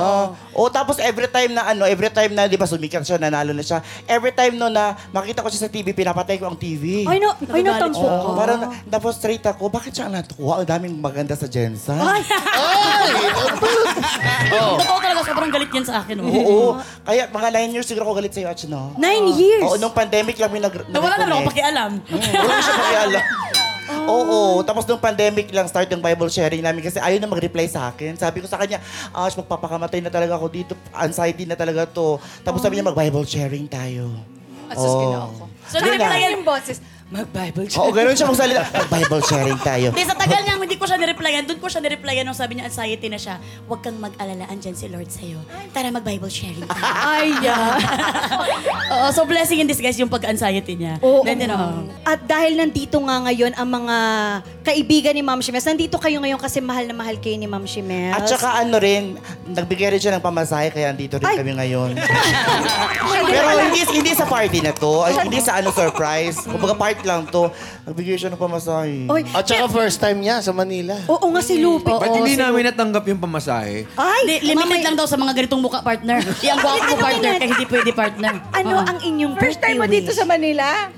O 0.57 0.73
tapos 0.73 0.97
every 0.97 1.29
time 1.29 1.53
na 1.53 1.69
ano, 1.69 1.85
every 1.85 2.09
time 2.09 2.33
na 2.33 2.49
'di 2.49 2.57
ba 2.57 2.65
sumikat 2.65 3.05
siya, 3.05 3.21
nanalo 3.21 3.53
na 3.53 3.61
siya. 3.61 3.85
Every 4.09 4.33
time 4.33 4.57
no 4.57 4.73
na 4.73 4.97
makita 5.13 5.45
ko 5.45 5.53
siya 5.53 5.69
sa 5.69 5.71
TV, 5.71 5.93
pinapatay 5.93 6.41
ko 6.41 6.49
ang 6.49 6.57
TV. 6.57 7.05
Ay, 7.05 7.21
no, 7.21 7.37
ay, 7.37 7.61
natampo 7.61 8.01
siya. 8.01 8.09
ko. 8.09 8.25
Oh, 8.25 8.37
parang 8.41 8.61
tapos 8.89 9.21
straight 9.21 9.45
ako, 9.45 9.69
bakit 9.69 9.93
siya 9.93 10.09
ang 10.09 10.17
natuwa? 10.17 10.65
Ang 10.65 10.69
daming 10.73 10.97
maganda 10.97 11.37
sa 11.37 11.45
Jensen. 11.45 12.01
Ay! 12.01 12.25
Oh. 14.53 14.77
Totoo 14.77 14.99
talaga, 15.01 15.21
sobrang 15.25 15.49
galit 15.49 15.71
yan 15.73 15.85
sa 15.87 16.05
akin. 16.05 16.17
Oh. 16.21 16.29
Oo. 16.29 16.61
Kaya 17.05 17.25
mga 17.29 17.49
nine 17.53 17.71
years 17.73 17.89
siguro 17.89 18.05
ako 18.05 18.21
galit 18.21 18.33
sa'yo, 18.33 18.53
Ach, 18.53 18.63
no? 18.69 18.93
Nine 19.01 19.27
years? 19.33 19.65
Oo, 19.65 19.77
nung 19.81 19.97
pandemic 19.97 20.37
lang 20.37 20.53
may 20.53 20.61
nag 20.61 20.75
Na 20.93 21.01
wala 21.01 21.17
naman 21.17 21.41
ako 21.41 21.43
pakialam. 21.49 21.91
Wala 22.13 22.55
siya 22.61 22.75
pakialam. 22.77 23.23
Oo, 23.91 24.63
tapos 24.63 24.87
nung 24.87 25.03
pandemic 25.03 25.51
lang 25.51 25.67
start 25.67 25.91
yung 25.91 26.03
Bible 26.03 26.31
sharing 26.31 26.63
namin 26.63 26.87
kasi 26.87 27.03
ayaw 27.03 27.19
na 27.19 27.27
mag-reply 27.27 27.67
sa 27.67 27.91
akin. 27.91 28.15
Sabi 28.15 28.39
ko 28.39 28.47
sa 28.47 28.61
kanya, 28.61 28.79
Ash, 29.11 29.35
magpapakamatay 29.35 29.99
na 29.99 30.11
talaga 30.11 30.39
ako 30.39 30.47
dito. 30.51 30.73
Anxiety 30.95 31.45
na 31.49 31.59
talaga 31.59 31.87
to. 31.91 32.23
Tapos 32.47 32.63
sabi 32.63 32.79
niya, 32.79 32.87
mag-Bible 32.87 33.27
sharing 33.27 33.67
tayo. 33.67 34.15
Asus, 34.71 34.89
ako. 34.89 35.51
So, 35.69 35.77
nireply 35.83 36.21
yung 36.33 36.47
boses, 36.47 36.79
mag-Bible 37.13 37.69
Oo, 37.77 37.93
ganun 37.93 38.17
siya 38.17 38.25
magsalita. 38.25 38.65
Mag-Bible 38.73 39.23
sharing 39.29 39.61
tayo. 39.61 39.93
Hindi, 39.93 40.05
sa 40.09 40.17
tagal 40.17 40.41
niyang 40.41 40.61
hindi 40.65 40.77
ko 40.81 40.89
siya 40.89 40.97
nireplyan, 40.97 41.45
doon 41.45 41.61
ko 41.61 41.69
siya 41.69 41.85
nireplyan 41.85 42.25
nung 42.25 42.33
sabi 42.33 42.57
niya, 42.57 42.73
anxiety 42.73 43.13
na 43.13 43.21
siya. 43.21 43.37
Huwag 43.69 43.85
kang 43.85 44.01
mag-alala, 44.01 44.49
andyan 44.49 44.73
si 44.73 44.89
Lord 44.89 45.13
sa'yo. 45.13 45.45
Tara, 45.77 45.93
mag-Bible 45.93 46.33
sharing 46.33 46.65
tayo. 46.65 46.81
Ay, 46.81 47.37
yeah. 47.45 47.77
Oo, 48.97 49.09
so 49.13 49.29
blessing 49.29 49.61
in 49.61 49.69
disguise 49.69 50.01
yung 50.01 50.09
pag-anxiety 50.09 50.73
niya. 50.81 50.97
Oo. 51.05 51.21
Then, 51.21 51.45
you 51.45 51.53
know, 51.53 51.85
At 52.09 52.25
dahil 52.25 52.57
nandito 52.57 52.97
nga 53.05 53.29
ngayon 53.29 53.53
ang 53.61 53.69
mga 53.69 53.97
kaibigan 54.63 55.11
ni 55.11 55.21
Ma'am 55.21 55.39
Shimes, 55.39 55.63
nandito 55.63 55.99
kayo 55.99 56.19
ngayon 56.19 56.39
kasi 56.39 56.59
mahal 56.59 56.87
na 56.87 56.95
mahal 56.95 57.19
kayo 57.19 57.35
ni 57.35 57.45
Ma'am 57.45 57.63
Shimes. 57.63 58.15
At 58.15 58.25
saka 58.25 58.57
ano 58.57 58.79
rin, 58.79 59.19
nagbigay 59.45 59.91
rin 59.91 60.01
siya 60.01 60.15
ng 60.15 60.23
pamasahe 60.23 60.71
kaya 60.71 60.89
andito 60.89 61.19
rin 61.19 61.27
Ay. 61.27 61.37
kami 61.37 61.53
ngayon. 61.55 61.91
Pero 63.25 63.49
hindi 63.61 63.81
hindi 63.89 64.13
sa 64.13 64.25
party 64.25 64.59
na 64.61 64.73
to, 64.73 65.03
ay, 65.03 65.19
hindi 65.21 65.39
sa 65.39 65.59
ano 65.59 65.71
surprise. 65.71 66.39
Kumbaga 66.41 66.75
part 66.75 67.01
lang 67.03 67.27
to. 67.27 67.51
Nagbigay 67.83 68.17
siya 68.17 68.31
ng 68.31 68.39
pamasahe. 68.39 69.07
Oy, 69.07 69.27
At 69.29 69.45
saka 69.45 69.67
first 69.69 69.99
time 69.99 70.21
niya 70.21 70.39
sa 70.39 70.53
Manila. 70.53 70.95
oo 71.07 71.27
nga 71.29 71.43
si 71.43 71.59
Lupe. 71.59 71.89
Ba't 71.89 72.13
hindi 72.13 72.35
si 72.35 72.41
namin 72.41 72.63
natanggap 72.65 73.05
yung 73.05 73.19
pamasahe? 73.19 73.85
Ay, 73.93 74.21
Hindi, 74.23 74.37
limited 74.47 74.63
mamay- 74.71 74.85
lang 74.85 74.95
daw 74.95 75.07
sa 75.07 75.17
mga 75.17 75.33
ganitong 75.35 75.59
muka 75.61 75.81
partner. 75.81 76.23
Yung 76.47 76.59
gwapo 76.59 76.83
Ano 76.85 77.01
partner, 77.01 77.33
yan? 77.33 77.41
kaya 77.41 77.51
hindi 77.51 77.67
pwede 77.67 77.91
partner. 77.93 78.35
Ano 78.53 78.75
Oo. 78.77 78.85
ang 78.85 78.99
inyong 79.01 79.35
First 79.37 79.59
time 79.59 79.77
mo 79.77 79.87
dito 79.87 80.11
wish? 80.11 80.19
sa 80.19 80.25
Manila? 80.25 80.91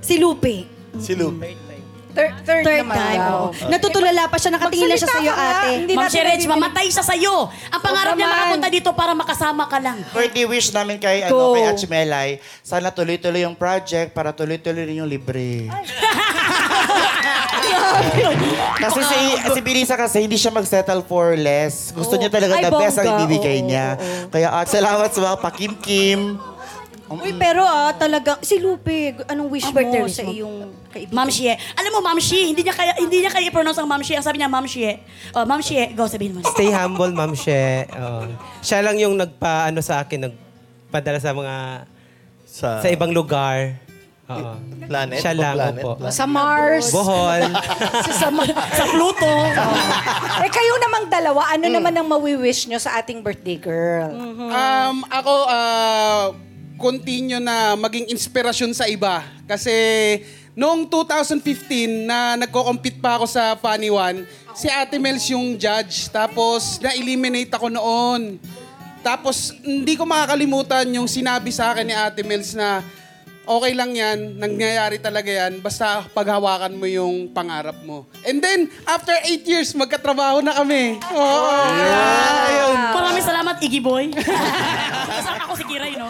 Si 0.00 0.16
Lupe. 0.16 0.64
Si 0.96 1.12
Lupe. 1.12 1.71
Third, 2.12 2.32
third, 2.42 2.62
Third 2.62 2.80
naman 2.82 2.92
time. 2.94 3.18
daw. 3.18 3.32
oo. 3.48 3.66
Natutulala 3.66 4.22
pa 4.26 4.36
siya, 4.36 4.50
nakatingin 4.50 4.84
na 4.84 4.94
siya 4.94 5.08
Magsalita 5.08 5.16
sa'yo, 5.18 5.32
ka 5.32 5.40
nga. 5.42 5.52
ate. 5.58 5.70
Hindi 5.74 5.92
Ma'am 5.92 6.02
natin 6.02 6.12
Sherech, 6.12 6.32
nabibili- 6.38 6.52
mamatay 6.54 6.86
siya 6.88 7.04
sa'yo. 7.04 7.34
Ang 7.48 7.80
pangarap 7.80 8.12
niya 8.12 8.20
naman. 8.22 8.36
makapunta 8.38 8.68
dito 8.68 8.90
para 8.92 9.12
makasama 9.12 9.62
ka 9.64 9.78
lang. 9.78 9.98
Birthday 10.10 10.44
wish 10.44 10.68
namin 10.70 10.96
kay, 10.96 11.16
Go. 11.24 11.26
ano, 11.26 11.54
kay 11.54 11.64
Achmelay, 11.66 12.30
sana 12.60 12.88
tuloy-tuloy 12.88 13.42
yung 13.42 13.54
project 13.54 14.12
para 14.12 14.30
tuloy-tuloy 14.30 14.84
rin 14.84 14.96
yung 14.98 15.08
libre. 15.08 15.66
Kasi 18.74 19.00
si, 19.02 19.18
si 19.48 19.60
Bilisa 19.60 19.94
kasi 19.94 20.20
hindi 20.20 20.34
siya 20.34 20.50
mag-settle 20.50 21.02
for 21.02 21.34
less. 21.34 21.92
Gusto 21.92 22.16
niya 22.16 22.28
talaga 22.28 22.56
Ay, 22.56 22.64
the 22.64 22.72
best 22.72 22.96
ang 22.96 23.06
bongga. 23.06 23.18
ibibigay 23.20 23.58
Oo, 23.58 23.66
niya. 23.66 23.86
Kaya 24.28 24.48
at 24.50 24.66
salamat 24.66 25.08
sa 25.08 25.20
mga 25.22 25.36
pakim-kim. 25.38 26.40
Uy, 27.10 27.34
pero 27.34 27.60
ah, 27.62 27.92
talaga, 27.92 28.38
si 28.40 28.56
Lupe, 28.56 29.16
anong 29.26 29.48
wish 29.50 29.68
mo 29.68 29.80
sa 30.08 30.22
mo? 30.22 30.32
iyong 30.32 30.56
kaibigan? 30.88 31.16
Ma'am 31.18 31.28
Shie. 31.28 31.54
Alam 31.76 31.90
mo, 31.92 32.00
Ma'am 32.00 32.20
Shie, 32.22 32.48
hindi 32.48 32.62
niya 32.62 32.72
kaya 32.72 32.92
hindi 32.96 33.20
niya 33.20 33.32
kaya 33.32 33.50
i-pronounce 33.50 33.80
ang 33.82 33.90
Ma'am 33.90 34.00
Shie. 34.00 34.16
Ang 34.16 34.24
sabi 34.24 34.38
niya, 34.40 34.48
Ma'am 34.48 34.64
Shie. 34.64 35.02
Oh, 35.34 35.44
Ma'am 35.44 35.60
Shie, 35.60 35.92
go 35.92 36.08
sabihin 36.08 36.38
mo. 36.38 36.40
na. 36.40 36.48
Stay 36.48 36.72
humble, 36.72 37.12
Ma'am 37.12 37.34
She. 37.34 37.84
Oo. 37.90 38.28
siya 38.62 38.80
lang 38.80 38.96
yung 38.96 39.18
nagpa-ano 39.18 39.80
sa 39.84 40.00
akin, 40.00 40.30
nagpadala 40.30 41.18
sa 41.20 41.36
mga 41.36 41.56
Sa, 42.48 42.80
sa 42.80 42.88
ibang 42.88 43.12
lugar. 43.12 43.76
Oo. 44.32 44.54
planet? 44.88 45.20
Siya 45.20 45.34
lang, 45.36 45.56
planet? 45.56 45.82
opo. 45.84 45.90
Planet? 45.98 46.14
Sa 46.16 46.24
Mars. 46.24 46.86
Bohol. 46.88 47.42
sa, 48.06 48.28
Sa 48.72 48.84
Pluto. 48.88 49.32
eh 50.40 50.48
kayo 50.48 50.72
namang 50.80 51.12
dalawa, 51.12 51.52
ano 51.52 51.66
naman 51.68 51.92
ang 51.92 52.08
mawi-wish 52.08 52.72
nyo 52.72 52.80
sa 52.80 52.96
ating 52.96 53.20
birthday 53.20 53.60
girl? 53.60 54.08
Um, 54.48 55.04
ako, 55.12 55.32
uh, 55.48 56.26
continue 56.82 57.38
na 57.38 57.78
maging 57.78 58.10
inspirasyon 58.10 58.74
sa 58.74 58.90
iba. 58.90 59.22
Kasi 59.46 59.70
noong 60.58 60.90
2015 60.90 62.02
na 62.02 62.34
nagko-compete 62.42 62.98
pa 62.98 63.22
ako 63.22 63.30
sa 63.30 63.54
Funny 63.54 63.94
One, 63.94 64.26
si 64.58 64.66
Ate 64.66 64.98
Mels 64.98 65.22
yung 65.30 65.54
judge. 65.54 66.10
Tapos 66.10 66.82
na-eliminate 66.82 67.54
ako 67.54 67.70
noon. 67.70 68.42
Tapos 69.06 69.54
hindi 69.62 69.94
ko 69.94 70.02
makakalimutan 70.02 70.90
yung 70.90 71.06
sinabi 71.06 71.54
sa 71.54 71.70
akin 71.70 71.86
ni 71.86 71.94
Ate 71.94 72.26
Mels 72.26 72.58
na 72.58 72.82
okay 73.46 73.72
lang 73.74 73.90
yan, 73.94 74.38
nangyayari 74.38 75.02
talaga 75.02 75.26
yan, 75.30 75.58
basta 75.58 76.06
paghawakan 76.14 76.78
mo 76.78 76.86
yung 76.86 77.30
pangarap 77.34 77.74
mo. 77.82 78.06
And 78.22 78.38
then, 78.38 78.70
after 78.86 79.14
8 79.14 79.42
years, 79.42 79.74
magkatrabaho 79.74 80.42
na 80.42 80.54
kami. 80.54 81.02
Oo. 81.10 81.50
Maraming 82.94 83.24
salamat, 83.24 83.56
Iggy 83.58 83.82
Boy. 83.82 84.14
Kasama 85.18 85.42
ako 85.50 85.54
si 85.58 85.64
Kiray, 85.66 85.98
no? 85.98 86.08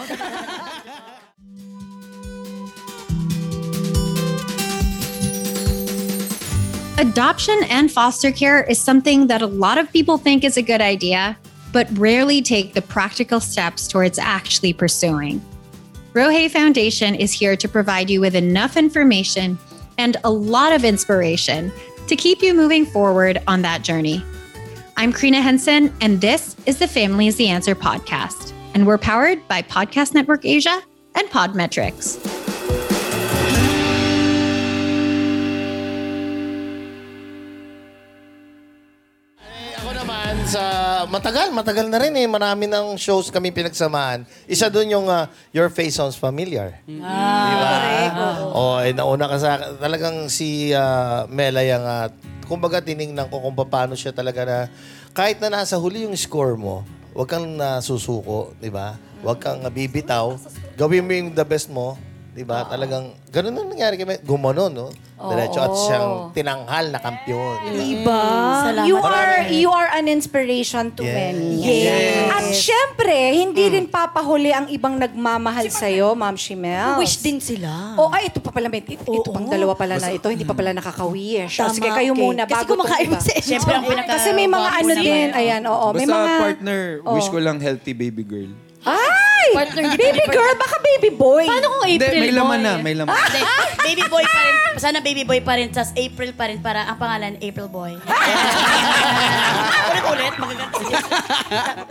Adoption 6.99 7.59
and 7.69 7.91
foster 7.91 8.31
care 8.31 8.63
is 8.63 8.79
something 8.79 9.25
that 9.25 9.41
a 9.41 9.47
lot 9.47 9.79
of 9.79 9.91
people 9.91 10.19
think 10.19 10.43
is 10.43 10.57
a 10.57 10.61
good 10.61 10.79
idea, 10.79 11.35
but 11.71 11.87
rarely 11.97 12.39
take 12.39 12.75
the 12.75 12.83
practical 12.83 13.39
steps 13.39 13.87
towards 13.87 14.19
actually 14.19 14.73
pursuing. 14.73 15.43
Rohe 16.13 16.51
Foundation 16.51 17.15
is 17.15 17.31
here 17.31 17.55
to 17.55 17.67
provide 17.67 18.11
you 18.11 18.21
with 18.21 18.35
enough 18.35 18.77
information 18.77 19.57
and 19.97 20.17
a 20.23 20.29
lot 20.29 20.71
of 20.71 20.85
inspiration 20.85 21.71
to 22.07 22.15
keep 22.15 22.43
you 22.43 22.53
moving 22.53 22.85
forward 22.85 23.41
on 23.47 23.63
that 23.63 23.81
journey. 23.81 24.23
I'm 24.95 25.11
Krina 25.11 25.41
Henson, 25.41 25.91
and 25.99 26.21
this 26.21 26.55
is 26.67 26.77
the 26.77 26.87
Family 26.87 27.25
is 27.25 27.37
the 27.37 27.49
Answer 27.49 27.73
podcast. 27.73 28.53
And 28.75 28.85
we're 28.85 28.99
powered 28.99 29.47
by 29.47 29.63
Podcast 29.63 30.13
Network 30.13 30.45
Asia 30.45 30.79
and 31.15 31.27
Podmetrics. 31.29 32.32
Sa 40.47 40.63
matagal, 41.07 41.55
matagal 41.55 41.87
na 41.87 41.99
rin 42.01 42.13
eh. 42.19 42.27
Marami 42.27 42.67
ng 42.67 42.99
shows 42.99 43.31
kami 43.31 43.53
pinagsamaan. 43.53 44.27
Isa 44.47 44.67
doon 44.67 44.87
yung 44.99 45.07
uh, 45.07 45.27
Your 45.55 45.71
Face 45.71 45.95
Sounds 45.95 46.19
Familiar. 46.19 46.79
Ah, 46.99 47.47
Di 47.47 47.55
ba? 47.55 47.73
Oo, 48.51 48.77
eh, 48.83 48.91
nauna 48.91 49.31
ka 49.31 49.37
sa 49.39 49.51
talagang 49.79 50.27
si 50.27 50.75
uh, 50.75 51.23
Mela 51.31 51.63
yung, 51.63 51.85
uh, 51.85 52.07
kumbaga 52.45 52.83
tiningnan 52.83 53.31
ko 53.31 53.39
kung 53.39 53.55
paano 53.55 53.95
siya 53.95 54.11
talaga 54.11 54.43
na, 54.43 54.57
kahit 55.15 55.39
na 55.39 55.63
nasa 55.63 55.79
huli 55.79 56.03
yung 56.03 56.17
score 56.17 56.59
mo, 56.59 56.83
huwag 57.15 57.29
kang 57.29 57.47
nasusuko, 57.55 58.51
di 58.59 58.67
ba? 58.73 58.99
Huwag 59.23 59.39
kang 59.39 59.63
bibitaw. 59.71 60.35
Gawin 60.75 61.05
mo 61.07 61.11
yung 61.13 61.31
the 61.31 61.45
best 61.47 61.71
mo, 61.71 61.95
di 62.33 62.43
ba? 62.43 62.65
Talagang, 62.65 63.13
ganun 63.29 63.53
ang 63.53 63.69
nangyari 63.69 63.93
kay 63.95 64.05
Mela. 64.09 64.21
Gumanon, 64.25 64.73
no? 64.73 64.89
Diretso 65.23 65.61
at 65.63 65.71
siyang 65.71 66.35
tinanghal 66.35 66.91
na 66.91 66.99
kampiyon. 66.99 67.71
Diba? 67.71 68.23
Salamat. 68.59 68.87
You 68.91 68.97
are 68.99 69.35
you 69.55 69.69
are 69.71 69.87
an 69.95 70.11
inspiration 70.11 70.91
to 70.99 71.05
Yes. 71.05 71.15
many. 71.15 71.63
Yes. 71.63 72.27
At 72.27 72.45
syempre, 72.51 73.15
hindi 73.31 73.71
rin 73.71 73.85
papahuli 73.87 74.51
ang 74.51 74.67
ibang 74.67 74.99
nagmamahal 74.99 75.71
sa'yo, 75.71 76.11
Ma'am 76.11 76.35
Shimel. 76.35 76.99
Wish 76.99 77.23
din 77.23 77.39
sila. 77.39 77.95
Oh, 77.95 78.11
ay, 78.11 78.27
ito 78.27 78.43
pa 78.43 78.51
pala. 78.51 78.67
Ito, 78.67 78.99
ito 78.99 79.29
pang 79.31 79.47
dalawa 79.47 79.79
pala 79.79 79.95
na 79.95 80.11
ito. 80.11 80.27
Hindi 80.27 80.43
pa 80.43 80.51
pala 80.51 80.75
nakaka-wish. 80.75 81.55
O, 81.61 81.71
Tama, 81.71 81.75
sige, 81.77 81.87
kayo 81.87 82.11
okay. 82.11 82.19
muna. 82.19 82.41
Kasi 82.43 82.55
Bago 82.59 82.71
kumakain 82.75 83.11
si 83.23 83.31
Enzo. 83.31 83.47
Siyempre, 83.47 83.73
ang 83.79 83.85
pinaka... 83.87 84.09
Kasi 84.19 84.29
may 84.35 84.47
mga 84.51 84.69
ano 84.75 84.93
din. 84.97 85.27
Ayan, 85.31 85.61
oo. 85.71 85.87
May 85.95 86.03
Basta 86.03 86.19
mga... 86.19 86.31
partner, 86.43 86.81
wish 87.15 87.29
ko 87.31 87.37
lang 87.39 87.57
healthy 87.63 87.93
baby 87.95 88.27
girl. 88.27 88.51
Ay! 88.83 89.22
Partner, 89.53 89.81
hindi 89.85 89.97
baby 89.97 90.25
girl, 90.27 90.55
baka 90.57 90.77
baby 90.81 91.11
boy. 91.13 91.45
Paano 91.45 91.67
kung 91.69 91.85
Hindi, 91.85 92.05
April 92.05 92.21
may 92.21 92.33
laman 92.33 92.57
boy? 92.57 92.65
na, 92.65 92.73
may 92.81 92.93
laman. 92.97 93.13
Hindi, 93.13 93.41
baby 93.85 94.05
boy 94.09 94.23
pa 94.25 94.39
rin. 94.41 94.53
Sana 94.73 94.97
baby 94.99 95.23
boy 95.23 95.39
pa 95.39 95.53
rin. 95.55 95.69
Tapos 95.69 95.93
April 95.93 96.33
pa 96.33 96.49
rin 96.49 96.57
para 96.57 96.89
ang 96.89 96.97
pangalan 96.97 97.37
April 97.37 97.69
Boy. 97.69 97.93
Ulit-ulit, 99.93 100.33
magaganda 100.41 100.77
siya. 100.81 100.99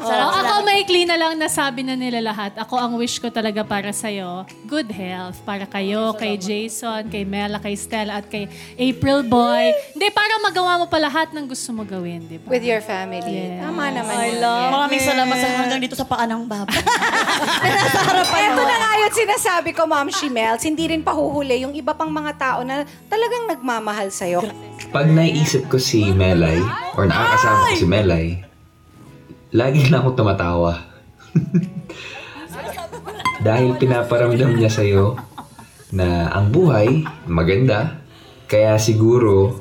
Oh, 0.03 0.31
ako 0.43 0.67
maikli 0.67 1.07
na 1.07 1.15
lang 1.15 1.39
nasabi 1.39 1.87
na 1.87 1.95
nila 1.95 2.19
lahat. 2.19 2.59
Ako 2.59 2.75
ang 2.75 2.93
wish 2.99 3.23
ko 3.23 3.31
talaga 3.31 3.63
para 3.63 3.95
sa'yo, 3.95 4.43
good 4.67 4.91
health. 4.91 5.39
Para 5.47 5.63
kayo, 5.65 6.11
kay 6.19 6.35
Jason, 6.35 7.07
kay 7.07 7.23
Mela, 7.23 7.63
kay 7.63 7.79
Stella, 7.79 8.19
at 8.19 8.27
kay 8.27 8.51
April 8.75 9.23
Boy. 9.23 9.71
Hindi, 9.95 10.11
para 10.11 10.35
magawa 10.43 10.83
mo 10.83 10.87
pa 10.91 10.99
lahat 10.99 11.31
ng 11.31 11.47
gusto 11.47 11.71
mo 11.71 11.87
gawin, 11.87 12.27
di 12.27 12.43
ba? 12.43 12.51
With 12.51 12.67
your 12.67 12.83
family. 12.83 13.63
Tama 13.63 13.95
naman. 13.95 14.15
I 14.19 14.35
yun. 14.35 14.43
love 14.43 14.71
Maraming 14.73 15.03
salamat 15.03 15.37
sa 15.39 15.47
hanggang 15.63 15.81
dito 15.81 15.95
sa 15.95 16.07
paa 16.07 16.27
ng 16.27 16.43
baba. 16.51 16.73
Nasa 17.61 18.01
harapan 18.01 18.41
Ito 18.57 18.63
na 18.65 18.77
nga 18.81 18.93
yun 18.97 19.13
sinasabi 19.13 19.71
ko, 19.77 19.85
Ma'am 19.85 20.09
Shimels. 20.09 20.65
Hindi 20.65 20.89
rin 20.89 21.05
pahuhuli 21.05 21.67
yung 21.67 21.75
iba 21.77 21.93
pang 21.93 22.09
mga 22.09 22.33
tao 22.41 22.61
na 22.65 22.87
talagang 23.13 23.45
nagmamahal 23.51 24.09
sa'yo. 24.09 24.41
Pag 24.89 25.13
naiisip 25.13 25.69
ko 25.69 25.77
si 25.77 26.13
Melay, 26.17 26.61
or 26.97 27.05
nakakasama 27.05 27.61
ko 27.69 27.75
si 27.77 27.87
Melay, 27.89 28.27
lagi 29.53 29.89
na 29.93 30.01
ako 30.01 30.09
tumatawa. 30.17 30.73
Dahil 33.47 33.75
pinaparamdam 33.77 34.55
niya 34.55 34.71
sa'yo 34.71 35.19
na 35.93 36.31
ang 36.33 36.49
buhay 36.49 37.05
maganda, 37.29 38.01
kaya 38.47 38.79
siguro 38.79 39.59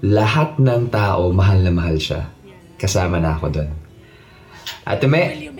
lahat 0.00 0.56
ng 0.56 0.88
tao 0.88 1.28
mahal 1.30 1.60
na 1.60 1.72
mahal 1.74 2.00
siya. 2.00 2.32
Kasama 2.80 3.20
na 3.20 3.36
ako 3.36 3.46
doon. 3.52 3.70
Ate 4.86 5.06
Me, 5.06 5.50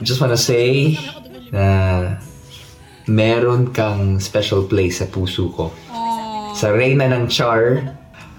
just 0.00 0.20
wanna 0.20 0.40
say 0.40 0.96
na 1.52 2.16
meron 3.10 3.74
kang 3.74 4.22
special 4.22 4.64
place 4.64 5.02
sa 5.02 5.06
puso 5.10 5.50
ko. 5.52 5.74
Sa 6.56 6.70
Reyna 6.74 7.10
ng 7.10 7.26
Char, 7.30 7.94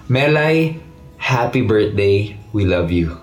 Melay, 0.08 0.76
happy 1.16 1.62
birthday. 1.64 2.36
We 2.52 2.68
love 2.68 2.92
you. 2.92 3.16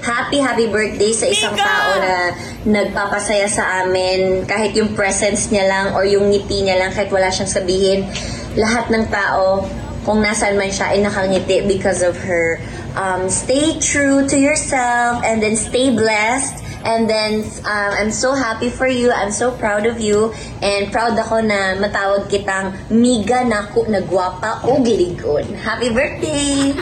Happy, 0.00 0.40
happy 0.40 0.66
birthday 0.72 1.12
sa 1.12 1.26
isang 1.28 1.54
tao 1.54 1.90
na 2.00 2.32
nagpapasaya 2.64 3.46
sa 3.46 3.84
amin. 3.84 4.48
Kahit 4.48 4.72
yung 4.72 4.96
presence 4.96 5.52
niya 5.52 5.68
lang 5.68 5.86
or 5.92 6.08
yung 6.08 6.32
ngiti 6.32 6.64
niya 6.64 6.80
lang, 6.80 6.90
kahit 6.90 7.12
wala 7.12 7.28
siyang 7.28 7.52
sabihin. 7.52 8.08
Lahat 8.56 8.88
ng 8.88 9.06
tao, 9.12 9.68
kung 10.08 10.24
nasaan 10.24 10.56
man 10.56 10.72
siya, 10.72 10.96
ay 10.96 11.04
nakangiti 11.04 11.62
because 11.68 12.00
of 12.00 12.16
her. 12.24 12.56
Um, 12.96 13.30
stay 13.30 13.78
true 13.78 14.26
to 14.26 14.36
yourself 14.36 15.22
and 15.22 15.42
then 15.42 15.54
stay 15.54 15.94
blessed. 15.94 16.64
And 16.80 17.04
then, 17.04 17.44
um, 17.68 17.90
I'm 17.92 18.10
so 18.10 18.32
happy 18.32 18.72
for 18.72 18.88
you. 18.88 19.12
I'm 19.12 19.30
so 19.30 19.52
proud 19.52 19.84
of 19.84 20.00
you. 20.00 20.32
And 20.64 20.88
proud 20.88 21.12
ako 21.12 21.44
na 21.44 21.76
matawag 21.76 22.32
kitang 22.32 22.72
miga 22.88 23.44
na 23.44 23.68
ko 23.68 23.84
na 23.84 24.00
gwapa 24.00 24.64
o 24.64 24.80
giligon. 24.80 25.44
Happy 25.60 25.92
birthday! 25.92 26.72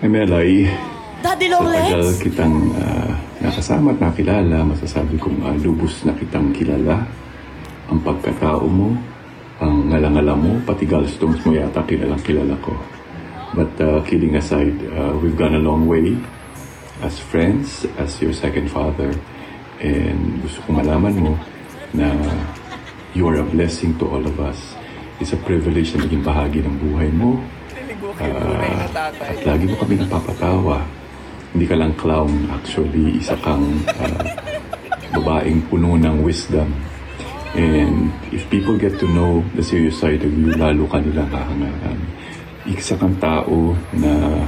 Ay, 0.00 0.08
Melay, 0.08 0.70
Daddy 1.20 1.50
sa 1.50 1.60
Long 1.60 1.66
Legs. 1.68 2.22
kitang 2.24 2.72
ah, 2.80 3.12
nakasama 3.42 3.92
at 3.92 4.00
nakilala, 4.00 4.64
masasabi 4.64 5.18
kong 5.20 5.44
ah, 5.44 5.52
lubos 5.60 6.06
na 6.06 6.14
kitang 6.16 6.54
kilala. 6.56 7.04
Ang 7.90 8.00
pagkatao 8.06 8.64
mo, 8.70 8.94
ang 9.60 9.92
ngalangala 9.92 10.32
mo, 10.38 10.56
pati 10.62 10.86
gallstones 10.86 11.42
mo 11.44 11.52
yata 11.52 11.84
kilalang 11.84 12.22
kilala 12.22 12.54
ko. 12.62 12.72
But 13.50 13.74
ah, 13.82 13.98
kidding 14.06 14.38
aside, 14.38 14.78
ah, 14.94 15.10
we've 15.18 15.34
gone 15.34 15.54
a 15.54 15.62
long 15.62 15.90
way 15.90 16.14
as 17.02 17.18
friends, 17.18 17.82
as 17.98 18.20
your 18.22 18.32
second 18.32 18.70
father. 18.70 19.10
And 19.82 20.44
gusto 20.44 20.62
kong 20.68 20.84
malaman 20.84 21.14
mo 21.18 21.32
na 21.90 22.14
you 23.16 23.26
are 23.26 23.42
a 23.42 23.46
blessing 23.46 23.98
to 23.98 24.06
all 24.06 24.22
of 24.22 24.38
us. 24.38 24.78
It's 25.18 25.34
a 25.34 25.40
privilege 25.40 25.92
na 25.96 26.06
maging 26.06 26.22
bahagi 26.22 26.62
ng 26.62 26.76
buhay 26.78 27.10
mo. 27.10 27.42
Ah, 28.22 28.86
at 29.02 29.42
lagi 29.42 29.66
mo 29.66 29.74
kami 29.82 29.98
napapatawa. 29.98 30.86
Hindi 31.50 31.66
ka 31.66 31.74
lang 31.74 31.98
clown, 31.98 32.46
actually, 32.54 33.18
isa 33.18 33.34
kang 33.42 33.82
ah, 33.98 34.30
babaeng 35.10 35.66
puno 35.66 35.98
ng 35.98 36.22
wisdom. 36.22 36.70
And 37.58 38.14
if 38.30 38.46
people 38.46 38.78
get 38.78 39.02
to 39.02 39.10
know 39.10 39.42
the 39.58 39.64
serious 39.66 39.98
side 39.98 40.22
of 40.22 40.30
you, 40.30 40.54
lalo 40.54 40.86
ka 40.86 41.02
nilang 41.02 41.34
kahangahan. 41.34 41.98
Isa 42.68 42.96
kang 43.00 43.16
tao 43.16 43.72
na 43.96 44.44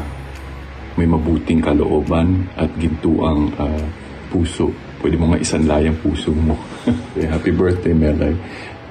may 0.97 1.09
mabuting 1.09 1.65
kalooban 1.65 2.45
at 2.61 2.69
gintuang 2.77 3.49
ah, 3.57 3.81
puso. 4.29 4.69
Pwede 5.01 5.17
mo 5.17 5.33
nga 5.33 5.41
isanlay 5.41 5.89
ang 5.89 5.99
puso 6.05 6.33
mo. 6.37 6.57
Okay, 6.85 7.29
Happy 7.33 7.53
birthday, 7.53 7.97
Melay. 7.97 8.37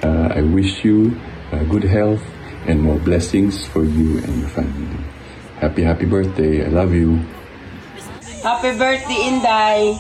Uh, 0.02 0.34
I 0.34 0.42
wish 0.42 0.82
you 0.82 1.14
uh, 1.54 1.62
good 1.70 1.86
health 1.86 2.22
and 2.66 2.82
more 2.82 2.98
blessings 2.98 3.70
for 3.70 3.86
you 3.86 4.18
and 4.26 4.34
your 4.42 4.50
family. 4.50 4.98
Happy, 5.62 5.86
happy 5.86 6.10
birthday. 6.10 6.66
I 6.66 6.74
love 6.74 6.90
you. 6.90 7.22
Happy 8.42 8.74
birthday, 8.74 9.20
Inday. 9.30 9.94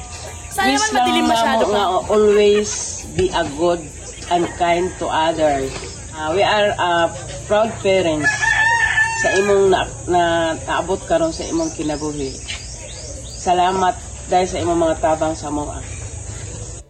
Sana 0.52 0.74
Wish 0.74 0.90
naman 0.90 0.98
madilim 0.98 1.26
masyado 1.30 1.64
nga 1.70 1.84
always 2.10 2.70
be 3.14 3.30
a 3.30 3.46
good 3.56 3.80
and 4.34 4.50
kind 4.58 4.90
to 4.98 5.06
others. 5.06 5.70
Ah, 6.18 6.34
we 6.34 6.42
are 6.42 6.74
uh, 6.76 7.08
proud 7.46 7.70
parents 7.86 8.51
sa 9.22 9.30
imong 9.38 9.70
na, 9.70 9.86
na 10.10 10.24
naabot 10.66 10.98
karon 11.06 11.30
sa 11.30 11.46
imong 11.46 11.70
kinabuhi. 11.78 12.34
Salamat 13.38 13.94
dahil 14.26 14.48
sa 14.50 14.58
imong 14.58 14.82
mga 14.82 14.98
tabang 14.98 15.38
sa 15.38 15.54
mga. 15.54 15.78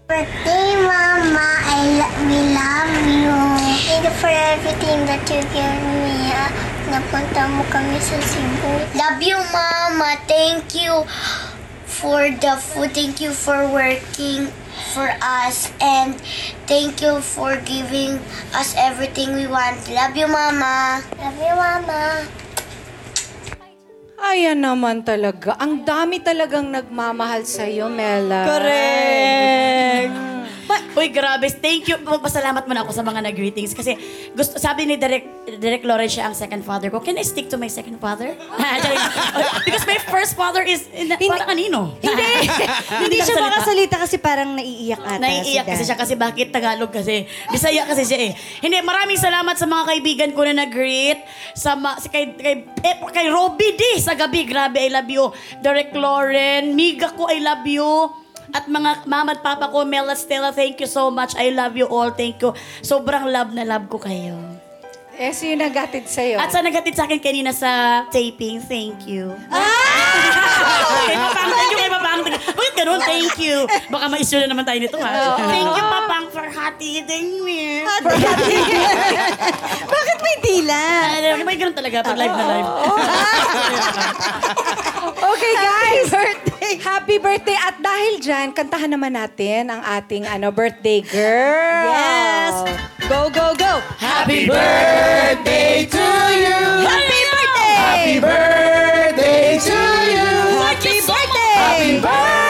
Birthday, 0.08 0.80
Mama. 0.80 1.48
I 1.68 1.80
lo- 2.00 2.16
we 2.28 2.40
love 2.56 2.96
you. 3.04 3.36
Thank 3.84 4.08
you 4.08 4.16
for 4.16 4.32
everything 4.32 5.00
that 5.12 5.24
you 5.28 5.44
gave 5.52 5.84
me. 6.08 6.32
Napunta 6.88 7.52
mo 7.52 7.64
kami 7.68 8.00
sa 8.00 8.16
Cebu. 8.24 8.80
Love 8.96 9.20
you, 9.24 9.40
Mama. 9.52 10.16
Thank 10.28 10.72
you 10.76 11.04
for 11.84 12.32
the 12.32 12.56
food. 12.60 12.96
Thank 12.96 13.20
you 13.20 13.36
for 13.36 13.68
working 13.72 14.52
for 14.94 15.08
us. 15.22 15.70
And 15.78 16.18
thank 16.66 17.00
you 17.00 17.22
for 17.22 17.56
giving 17.62 18.18
us 18.52 18.74
everything 18.78 19.34
we 19.34 19.46
want. 19.46 19.80
Love 19.88 20.18
you, 20.18 20.28
Mama. 20.28 21.02
Love 21.18 21.38
you, 21.38 21.54
Mama. 21.54 22.04
Ayan 24.22 24.62
naman 24.62 25.02
talaga. 25.02 25.58
Ang 25.58 25.82
dami 25.82 26.22
talagang 26.22 26.70
nagmamahal 26.70 27.42
sa'yo, 27.42 27.90
Mela. 27.90 28.46
Correct. 28.46 30.14
Ma- 30.70 30.86
Uy, 30.94 31.10
grabe. 31.10 31.50
Thank 31.50 31.90
you. 31.90 31.98
Magpasalamat 31.98 32.64
muna 32.70 32.86
ako 32.86 32.94
sa 32.94 33.02
mga 33.02 33.26
nag-greetings. 33.26 33.74
Kasi 33.74 33.98
gusto, 34.32 34.62
sabi 34.62 34.86
ni 34.86 34.96
Derek, 34.96 35.26
Derek 35.58 35.82
Lawrence 35.82 36.16
siya 36.16 36.30
ang 36.30 36.38
second 36.38 36.62
father 36.62 36.94
ko. 36.94 37.02
Can 37.02 37.18
I 37.18 37.26
stick 37.26 37.50
to 37.50 37.58
my 37.58 37.66
second 37.66 37.98
father? 37.98 38.38
First 40.32 40.48
father 40.48 40.64
is, 40.64 40.88
in, 40.96 41.12
parang 41.12 41.52
kanino? 41.52 41.92
Hindi. 42.00 42.24
Hindi 43.04 43.20
siya 43.20 43.36
nagsalita. 43.36 43.52
makasalita 43.52 43.96
kasi 44.00 44.16
parang 44.16 44.56
naiiyak 44.56 45.04
ata. 45.04 45.20
Naiiyak 45.20 45.66
si 45.68 45.70
kasi 45.76 45.84
siya 45.84 45.98
kasi 46.00 46.14
bakit 46.16 46.56
Tagalog 46.56 46.88
kasi. 46.88 47.28
Bisaya 47.52 47.84
kasi 47.84 48.08
siya 48.08 48.32
eh. 48.32 48.34
Hindi, 48.64 48.80
maraming 48.80 49.20
salamat 49.20 49.60
sa 49.60 49.68
mga 49.68 49.84
kaibigan 49.92 50.32
ko 50.32 50.48
na 50.48 50.64
nag-greet. 50.64 51.20
Sa 51.52 51.76
ma- 51.76 52.00
si 52.00 52.08
kay, 52.08 52.32
kay, 52.40 52.64
eh, 52.64 52.96
kay 53.12 53.28
Robby 53.28 53.76
D 53.76 54.00
sa 54.00 54.16
gabi. 54.16 54.48
Grabe, 54.48 54.80
I 54.80 54.88
love 54.88 55.12
you. 55.12 55.36
Derek 55.60 55.92
Lauren, 55.92 56.72
Miga 56.80 57.12
ko, 57.12 57.28
I 57.28 57.44
love 57.44 57.68
you. 57.68 57.92
At 58.56 58.72
mga 58.72 59.04
mama 59.04 59.36
at 59.36 59.44
papa 59.44 59.68
ko, 59.68 59.84
Mel 59.84 60.08
at 60.08 60.16
Stella, 60.16 60.56
thank 60.56 60.80
you 60.80 60.88
so 60.88 61.12
much. 61.12 61.36
I 61.36 61.52
love 61.52 61.76
you 61.76 61.92
all. 61.92 62.16
Thank 62.16 62.40
you. 62.40 62.56
Sobrang 62.80 63.28
love 63.28 63.52
na 63.52 63.68
love 63.68 63.92
ko 63.92 64.00
kayo. 64.00 64.61
Eh, 65.22 65.30
sino 65.38 65.54
nagatid 65.62 66.10
sa'yo? 66.10 66.42
At 66.42 66.50
sa 66.50 66.66
nagatid 66.66 66.98
sa 66.98 67.06
akin 67.06 67.22
kanina 67.22 67.54
sa 67.54 68.02
taping, 68.10 68.58
thank 68.58 69.06
you. 69.06 69.30
Kay 69.54 71.14
Papang, 71.14 71.50
thank 71.54 71.70
you 71.70 71.78
kay 71.78 71.90
Papang. 71.94 72.20
Bakit 72.26 72.74
ganun? 72.74 73.00
Thank 73.06 73.38
you. 73.38 73.70
Baka 73.94 74.10
ma-issue 74.10 74.42
na 74.42 74.50
naman 74.50 74.66
tayo 74.66 74.82
nito 74.82 74.98
ha. 74.98 75.38
Thank 75.46 75.70
you, 75.78 75.86
Papang, 75.86 76.26
for 76.34 76.42
hatiding 76.50 77.46
me. 77.46 77.86
Bakit 79.94 80.18
may 80.26 80.36
tila? 80.42 80.82
Ano, 81.14 81.46
may 81.46 81.54
ganun 81.54 81.78
talaga 81.78 82.02
pag 82.02 82.18
live 82.18 82.34
na 82.34 82.46
live. 82.50 82.70
Okay, 85.22 85.54
guys. 85.58 86.10
Happy 87.02 87.18
birthday. 87.18 87.58
At 87.58 87.82
dahil 87.82 88.22
dyan, 88.22 88.54
kantahan 88.54 88.94
naman 88.94 89.18
natin 89.18 89.74
ang 89.74 89.82
ating 89.82 90.22
ano 90.22 90.54
birthday 90.54 91.02
girl. 91.02 91.90
Yes. 91.90 92.54
Go, 93.10 93.26
go, 93.34 93.58
go. 93.58 93.82
Happy 93.98 94.46
birthday 94.46 95.90
to 95.90 96.06
you. 96.38 96.62
Happy 96.86 97.22
birthday. 97.26 97.74
Happy 97.74 98.16
birthday 98.22 99.58
to 99.58 99.80
you. 100.14 100.30
Happy 100.62 101.02
birthday. 101.02 101.54
Happy 101.58 101.92
birthday. 101.98 102.41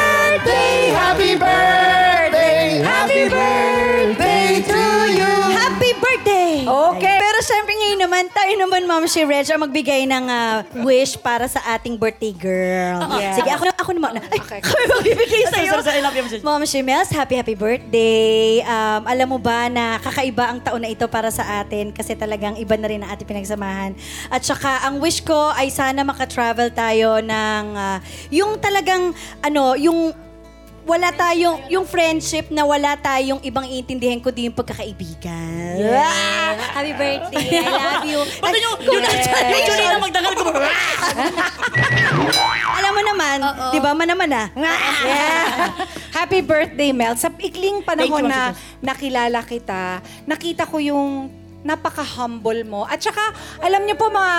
Ma'am 8.91 9.07
si 9.07 9.23
Reg, 9.23 9.47
ang 9.47 9.63
magbigay 9.63 10.03
ng 10.03 10.25
ah, 10.27 10.67
wish 10.83 11.15
para 11.15 11.47
sa 11.47 11.63
ating 11.71 11.95
birthday 11.95 12.35
girl. 12.35 12.99
Yeah. 13.15 13.39
Sige, 13.39 13.47
ako, 13.47 13.63
na- 13.63 13.79
ako 13.79 13.91
naman. 13.95 14.11
Ay, 14.19 14.35
Okay. 14.35 14.59
kami 14.67 14.83
magbibigay 14.83 15.41
Sorry, 15.47 15.63
sa'yo. 15.63 15.71
sorry, 15.79 15.83
sorry, 15.87 15.99
I 15.99 16.03
love 16.03 16.11
you. 16.11 16.43
Ma'am 16.43 16.63
Shimels, 16.67 17.07
happy, 17.07 17.39
happy 17.39 17.55
birthday. 17.55 18.59
Um, 18.59 19.07
alam 19.07 19.31
mo 19.31 19.39
ba 19.39 19.71
na 19.71 19.95
kakaiba 19.95 20.51
ang 20.51 20.59
taon 20.59 20.83
na 20.83 20.91
ito 20.91 21.07
para 21.07 21.31
sa 21.31 21.63
atin 21.63 21.95
kasi 21.95 22.19
talagang 22.19 22.59
iba 22.59 22.75
na 22.75 22.91
rin 22.91 22.99
ang 22.99 23.15
ating 23.15 23.31
pinagsamahan. 23.31 23.95
At 24.27 24.43
saka, 24.43 24.83
ang 24.83 24.99
wish 24.99 25.23
ko 25.23 25.55
ay 25.55 25.71
sana 25.71 26.03
makatravel 26.03 26.75
tayo 26.75 27.23
ng 27.23 27.63
ah, 27.71 28.03
yung 28.27 28.59
talagang, 28.59 29.15
ano, 29.39 29.79
yung 29.79 30.11
wala 30.81 31.13
tayong, 31.13 31.69
yung 31.69 31.85
friendship 31.85 32.49
na 32.49 32.65
wala 32.65 32.97
tayong 32.97 33.41
ibang 33.45 33.65
iintindihan 33.69 34.17
kundi 34.17 34.49
yung 34.49 34.55
pagkakaibigan. 34.57 35.77
Ah! 35.93 36.57
Happy 36.81 36.93
birthday. 36.97 37.61
I 37.61 37.69
love 37.69 38.07
you. 38.11 38.21
Ba't 38.41 38.53
yung, 38.57 38.77
yung, 38.81 39.03
yung 39.05 39.63
Julie 39.65 39.87
na 39.87 39.99
magdangal 40.01 40.33
ko. 40.33 40.45
Alam 42.81 42.91
mo 42.91 43.01
naman, 43.05 43.37
di 43.71 43.79
ba, 43.79 43.91
manaman 43.93 44.29
ah. 44.33 44.47
Yeah. 45.05 45.45
Happy 46.11 46.41
birthday, 46.43 46.91
Mel. 46.91 47.15
Sa 47.15 47.29
ikling 47.29 47.85
panahon 47.85 48.25
Thank 48.25 48.27
you, 48.27 48.33
na 48.33 48.41
nakilala 48.83 49.39
kita, 49.45 50.01
nakita 50.27 50.67
ko 50.67 50.77
yung 50.81 51.40
napaka-humble 51.61 52.65
mo. 52.65 52.85
At 52.89 53.01
saka, 53.01 53.21
alam 53.61 53.85
niyo 53.85 53.97
po 53.97 54.09
mga 54.09 54.35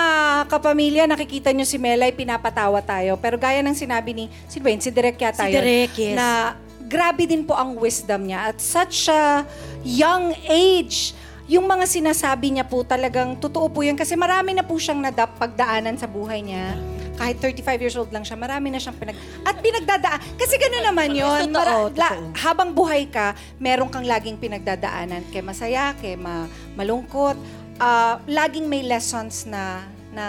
kapamilya, 0.51 1.03
nakikita 1.07 1.55
niyo 1.55 1.63
si 1.63 1.79
Melay, 1.79 2.11
pinapatawa 2.11 2.83
tayo. 2.83 3.15
Pero 3.19 3.39
gaya 3.39 3.63
ng 3.63 3.75
sinabi 3.75 4.11
ni, 4.11 4.25
si 4.51 4.59
Dwayne, 4.59 4.83
si 4.83 4.91
Direk 4.91 5.19
yata 5.19 5.47
Si 5.47 5.55
yun, 5.55 5.63
Direk, 5.63 5.93
yes. 5.95 6.15
na 6.15 6.55
grabe 6.83 7.25
din 7.25 7.47
po 7.47 7.55
ang 7.55 7.79
wisdom 7.79 8.27
niya. 8.27 8.51
At 8.51 8.59
such 8.59 9.07
a 9.07 9.47
young 9.81 10.35
age, 10.45 11.15
yung 11.47 11.67
mga 11.67 11.87
sinasabi 11.87 12.55
niya 12.55 12.65
po 12.67 12.83
talagang 12.83 13.39
totoo 13.39 13.67
po 13.71 13.83
yun. 13.83 13.95
Kasi 13.95 14.15
marami 14.15 14.55
na 14.55 14.63
po 14.63 14.75
siyang 14.75 14.99
nadap 14.99 15.35
pagdaanan 15.39 15.95
sa 15.95 16.07
buhay 16.07 16.43
niya. 16.43 16.75
Kahit 17.13 17.37
35 17.39 17.83
years 17.83 17.95
old 17.95 18.09
lang 18.09 18.25
siya, 18.25 18.33
marami 18.33 18.73
na 18.73 18.81
siyang 18.81 18.97
pinag... 18.97 19.13
At 19.45 19.61
pinagdadaan. 19.61 20.19
Kasi 20.33 20.57
gano'n 20.57 20.85
naman 20.89 21.13
yun. 21.13 21.53
Totoo, 21.53 21.93
la- 21.93 22.17
totoo. 22.17 22.33
habang 22.41 22.69
buhay 22.73 23.05
ka, 23.05 23.31
meron 23.57 23.87
kang 23.87 24.03
laging 24.03 24.41
pinagdadaanan. 24.41 25.21
Kay 25.29 25.45
masaya, 25.45 25.93
kay 25.97 26.17
ma- 26.17 26.49
malungkot. 26.73 27.37
Ah, 27.77 28.17
laging 28.25 28.65
may 28.65 28.81
lessons 28.81 29.45
na 29.45 29.81
na 30.13 30.25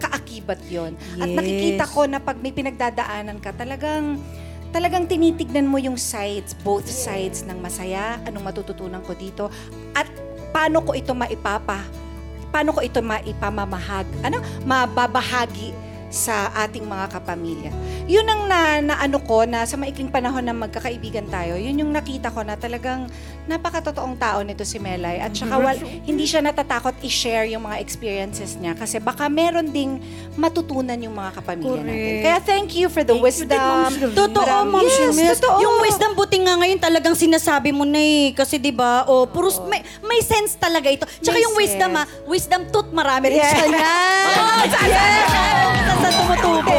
kaakibat 0.00 0.64
yon 0.72 0.96
At 1.20 1.28
Yes. 1.28 1.36
nakikita 1.36 1.84
ko 1.84 2.08
na 2.08 2.16
pag 2.16 2.40
may 2.40 2.56
pinagdadaanan 2.56 3.36
ka, 3.36 3.52
talagang 3.52 4.16
talagang 4.72 5.04
tinitignan 5.04 5.68
mo 5.68 5.76
yung 5.76 6.00
sides, 6.00 6.56
both 6.64 6.88
sides 6.88 7.44
ng 7.44 7.60
masaya, 7.60 8.16
anong 8.24 8.48
matututunan 8.48 9.04
ko 9.04 9.12
dito, 9.12 9.52
at 9.92 10.08
paano 10.56 10.80
ko 10.80 10.96
ito 10.96 11.12
maipapa, 11.12 11.84
paano 12.48 12.72
ko 12.72 12.80
ito 12.80 13.02
maipamamahag, 13.02 14.06
ano, 14.24 14.40
mababahagi 14.64 15.74
sa 16.10 16.34
ating 16.58 16.84
mga 16.84 17.06
kapamilya. 17.08 17.70
Yun 18.04 18.26
ang 18.26 18.42
na, 18.44 18.60
na 18.82 18.94
ano 18.98 19.18
ko 19.18 19.46
na 19.46 19.62
sa 19.62 19.78
maikling 19.78 20.10
panahon 20.10 20.42
na 20.42 20.52
magkakaibigan 20.52 21.24
tayo, 21.24 21.54
yun 21.54 21.78
yung 21.78 21.90
nakita 21.90 22.28
ko 22.28 22.42
na 22.42 22.54
talagang 22.54 23.06
napakatotoong 23.46 24.14
tao 24.16 24.42
nito 24.42 24.62
si 24.62 24.76
Melay. 24.76 25.18
At 25.18 25.32
saka 25.32 25.54
wal, 25.56 25.78
hindi 26.02 26.22
siya 26.22 26.38
natatakot 26.40 26.98
i-share 27.00 27.46
yung 27.48 27.62
mga 27.62 27.78
experiences 27.78 28.54
niya 28.54 28.74
kasi 28.74 28.98
baka 28.98 29.26
meron 29.26 29.68
ding 29.68 30.02
matutunan 30.34 30.94
yung 30.96 31.14
mga 31.14 31.30
kapamilya 31.36 31.78
natin. 31.78 31.94
Correct. 31.94 32.22
Kaya 32.22 32.38
thank 32.40 32.68
you 32.72 32.86
for 32.86 33.02
the 33.02 33.14
wisdom. 33.14 33.58
Totoo, 34.12 34.42
Marami- 34.44 34.70
Ma'am 34.72 34.82
Yes, 34.82 34.94
Shimels. 34.96 35.38
totoo. 35.38 35.58
Yung 35.60 35.76
wisdom, 35.80 36.10
buti 36.12 36.36
nga 36.40 36.54
ngayon 36.56 36.78
talagang 36.78 37.14
sinasabi 37.14 37.70
mo 37.70 37.82
na 37.82 37.98
eh. 37.98 38.30
Kasi 38.32 38.58
di 38.58 38.70
ba, 38.70 39.02
oh, 39.04 39.24
puros, 39.24 39.62
may, 39.64 39.78
may 40.00 40.18
sense 40.20 40.54
talaga 40.56 40.86
ito. 40.88 41.06
Tsaka 41.16 41.32
May 41.32 41.42
yung 41.42 41.54
wisdom 41.54 41.90
sense. 41.92 42.00
ah, 42.00 42.26
wisdom 42.26 42.60
tooth 42.68 42.90
marami 42.90 43.30
rin 43.30 43.38
Yeah. 43.38 43.50
siya 43.52 43.66
na. 43.68 43.78
Oh, 44.30 44.62
yes! 44.62 45.30
Sa, 45.30 45.89
sa 46.30 46.36
tumutubo. 46.38 46.78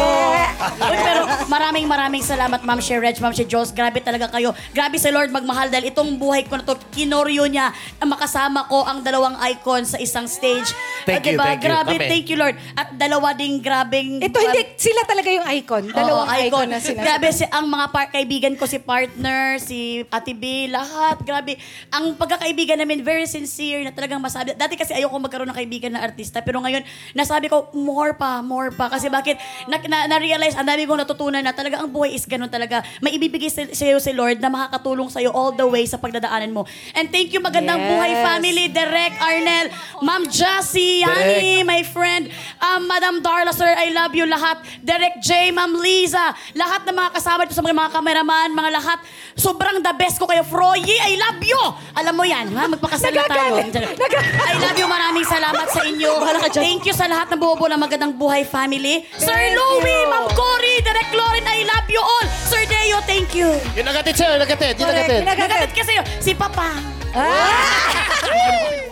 Uy, 0.81 0.97
pero 0.97 1.21
maraming 1.47 1.85
maraming 1.85 2.23
salamat, 2.23 2.63
Ma'am 2.63 2.79
Shea 2.79 2.95
Reg, 2.95 3.17
Ma'am 3.19 3.33
Shea 3.33 3.43
Jones. 3.43 3.75
Grabe 3.75 3.99
talaga 3.99 4.31
kayo. 4.31 4.55
Grabe 4.71 4.95
si 4.95 5.09
Lord 5.09 5.27
magmahal 5.29 5.67
dahil 5.67 5.91
itong 5.91 6.15
buhay 6.15 6.47
ko 6.47 6.55
na 6.55 6.63
to, 6.63 6.77
kinoryo 6.93 7.49
niya 7.49 7.69
na 7.99 8.05
makasama 8.07 8.63
ko 8.65 8.85
ang 8.85 9.03
dalawang 9.03 9.35
icon 9.51 9.83
sa 9.83 9.99
isang 9.99 10.29
stage. 10.29 10.71
Thank 11.03 11.25
Ah, 11.25 11.27
you, 11.27 11.35
diba? 11.35 11.43
thank 11.43 11.59
you. 11.59 11.67
Grabe, 11.67 11.93
thank 11.99 12.25
you, 12.29 12.37
Lord. 12.37 12.55
At 12.73 12.93
dalawa 12.93 13.33
ding 13.33 13.57
grabing... 13.59 14.21
Ito 14.21 14.37
hindi, 14.37 14.61
sila 14.77 15.01
talaga 15.03 15.29
yung 15.29 15.47
icon. 15.51 15.83
Dalawang 15.89 16.29
Oo, 16.29 16.41
icon. 16.45 16.67
na 16.69 16.77
sinasabi. 16.77 17.01
Grabe 17.01 17.27
si 17.33 17.43
ang 17.49 17.65
mga 17.65 17.85
par- 17.89 18.11
kaibigan 18.13 18.53
ko 18.53 18.69
si 18.69 18.77
partner, 18.77 19.57
si 19.57 20.05
Ate 20.07 20.37
B, 20.37 20.69
lahat. 20.69 21.25
Grabe. 21.25 21.57
Ang 21.89 22.13
pagkakaibigan 22.15 22.77
namin 22.77 23.01
very 23.01 23.25
sincere 23.25 23.81
na 23.81 23.91
talagang 23.91 24.21
masabi. 24.21 24.53
Dati 24.53 24.77
kasi 24.77 24.93
ayoko 24.93 25.17
magkaroon 25.17 25.49
ng 25.49 25.57
kaibigan 25.57 25.91
na 25.91 26.05
artista 26.05 26.39
pero 26.39 26.61
ngayon 26.61 26.85
nasabi 27.11 27.49
ko 27.49 27.73
more 27.73 28.13
pa, 28.13 28.45
more 28.45 28.69
pa 28.69 28.87
kasi 28.87 29.09
bakit 29.09 29.40
na, 29.67 29.77
na, 29.86 29.97
na-realize 30.17 30.56
ang 30.56 30.65
dami 30.65 30.86
kong 30.86 31.01
natutunan 31.04 31.41
na 31.41 31.54
talaga 31.54 31.82
ang 31.82 31.89
buhay 31.89 32.13
is 32.13 32.25
ganun 32.25 32.49
talaga. 32.49 32.82
May 32.99 33.15
ibibigay 33.15 33.49
sa 33.49 33.67
iyo 33.67 33.97
si 33.97 34.12
Lord 34.12 34.39
na 34.39 34.49
makakatulong 34.49 35.10
sa 35.10 35.21
iyo 35.21 35.30
all 35.32 35.54
the 35.54 35.65
way 35.65 35.86
sa 35.86 35.97
pagdadaanan 35.97 36.49
mo. 36.49 36.65
And 36.93 37.10
thank 37.10 37.32
you 37.32 37.39
magandang 37.39 37.80
Yes. 37.82 37.89
buhay 37.89 38.12
family, 38.21 38.65
Derek 38.69 39.15
Arnel, 39.17 39.65
Ma'am 40.01 40.23
Jassy, 40.27 41.01
Yani, 41.01 41.65
my 41.65 41.82
friend, 41.82 42.30
um, 42.62 42.86
Madam 42.86 43.19
Darla, 43.19 43.49
sir, 43.51 43.67
I 43.67 43.89
love 43.89 44.13
you 44.13 44.30
lahat. 44.30 44.62
Derek 44.82 45.17
J, 45.23 45.49
Ma'am 45.49 45.73
Liza, 45.77 46.34
lahat 46.54 46.86
ng 46.86 46.95
mga 46.95 47.10
kasama 47.15 47.45
dito 47.45 47.58
sa 47.58 47.63
mga, 47.65 47.73
mga 47.73 47.91
kameraman, 47.95 48.47
mga 48.54 48.71
lahat. 48.77 48.99
Sobrang 49.34 49.82
the 49.82 49.93
best 49.97 50.19
ko 50.19 50.27
kayo. 50.27 50.43
Froye, 50.45 50.97
I 51.01 51.17
love 51.17 51.41
you! 51.41 51.62
Alam 51.97 52.13
mo 52.13 52.23
yan, 52.27 52.51
ha? 52.54 52.67
Magpakasal 52.67 53.12
na 53.15 53.25
tayo. 53.25 53.58
I 53.58 54.56
love 54.60 54.77
you. 54.77 54.88
Maraming 54.88 55.25
salamat 55.25 55.67
sa 55.71 55.82
inyo. 55.82 56.12
Thank 56.51 56.86
you 56.86 56.93
sa 56.93 57.08
lahat 57.08 57.32
ng 57.32 57.39
buo 57.39 57.56
ng 57.56 57.80
magandang 57.80 58.13
buhay 58.13 58.43
family. 58.43 59.08
Sir 59.31 59.55
Louie, 59.55 60.03
Ma'am 60.11 60.27
Cory, 60.35 60.83
Derek 60.83 61.07
Lauren, 61.15 61.47
I 61.47 61.63
love 61.63 61.87
you 61.87 62.03
all. 62.03 62.27
Sir 62.51 62.67
Deo, 62.67 62.99
thank 63.07 63.31
you. 63.31 63.47
Yung 63.79 63.87
nagatid 63.87 64.19
sa'yo, 64.19 64.35
nagatid. 64.35 64.75
Yung 64.75 64.91
nagatid. 64.91 65.23
Nagagat 65.23 65.71
kasi 65.71 65.95
yun. 65.95 66.05
Si 66.19 66.35
Papa. 66.35 66.75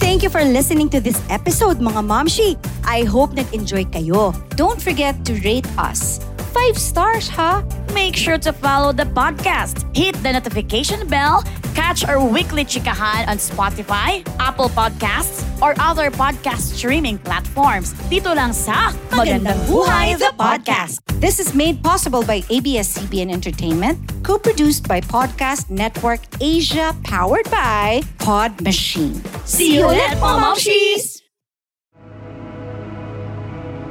Thank 0.00 0.24
you 0.24 0.32
for 0.32 0.40
listening 0.48 0.88
to 0.96 1.00
this 1.00 1.20
episode, 1.28 1.76
mga 1.76 2.00
Momshi. 2.00 2.56
I 2.88 3.04
hope 3.04 3.36
nag-enjoy 3.36 3.92
kayo. 3.92 4.32
Don't 4.56 4.80
forget 4.80 5.12
to 5.28 5.36
rate 5.44 5.68
us. 5.76 6.24
Five 6.56 6.80
stars, 6.80 7.28
ha? 7.28 7.60
Make 7.92 8.16
sure 8.16 8.40
to 8.40 8.56
follow 8.56 8.96
the 8.96 9.04
podcast. 9.12 9.84
Hit 9.92 10.16
the 10.24 10.32
notification 10.32 11.04
bell. 11.12 11.44
Catch 11.76 12.08
our 12.08 12.16
weekly 12.16 12.64
chikahan 12.64 13.28
on 13.28 13.36
Spotify, 13.36 14.24
Apple 14.40 14.72
Podcasts, 14.72 15.44
or 15.60 15.76
other 15.76 16.08
podcast 16.08 16.72
streaming 16.72 17.20
platforms. 17.20 17.92
Dito 18.08 18.32
lang 18.32 18.56
sa 18.56 18.96
Magandang 19.12 19.60
Buhay, 19.68 20.16
the 20.16 20.32
podcast. 20.40 21.04
This 21.20 21.36
is 21.36 21.52
made 21.52 21.84
possible 21.84 22.24
by 22.24 22.40
ABS-CBN 22.48 23.28
Entertainment, 23.28 24.00
co-produced 24.24 24.88
by 24.88 25.04
Podcast 25.04 25.68
Network 25.68 26.24
Asia, 26.40 26.96
powered 27.04 27.44
by 27.52 28.00
Pod 28.24 28.56
Machine. 28.64 29.20
See 29.44 29.76
you 29.76 29.84
mga 29.84 30.16
Momshies! 30.16 31.25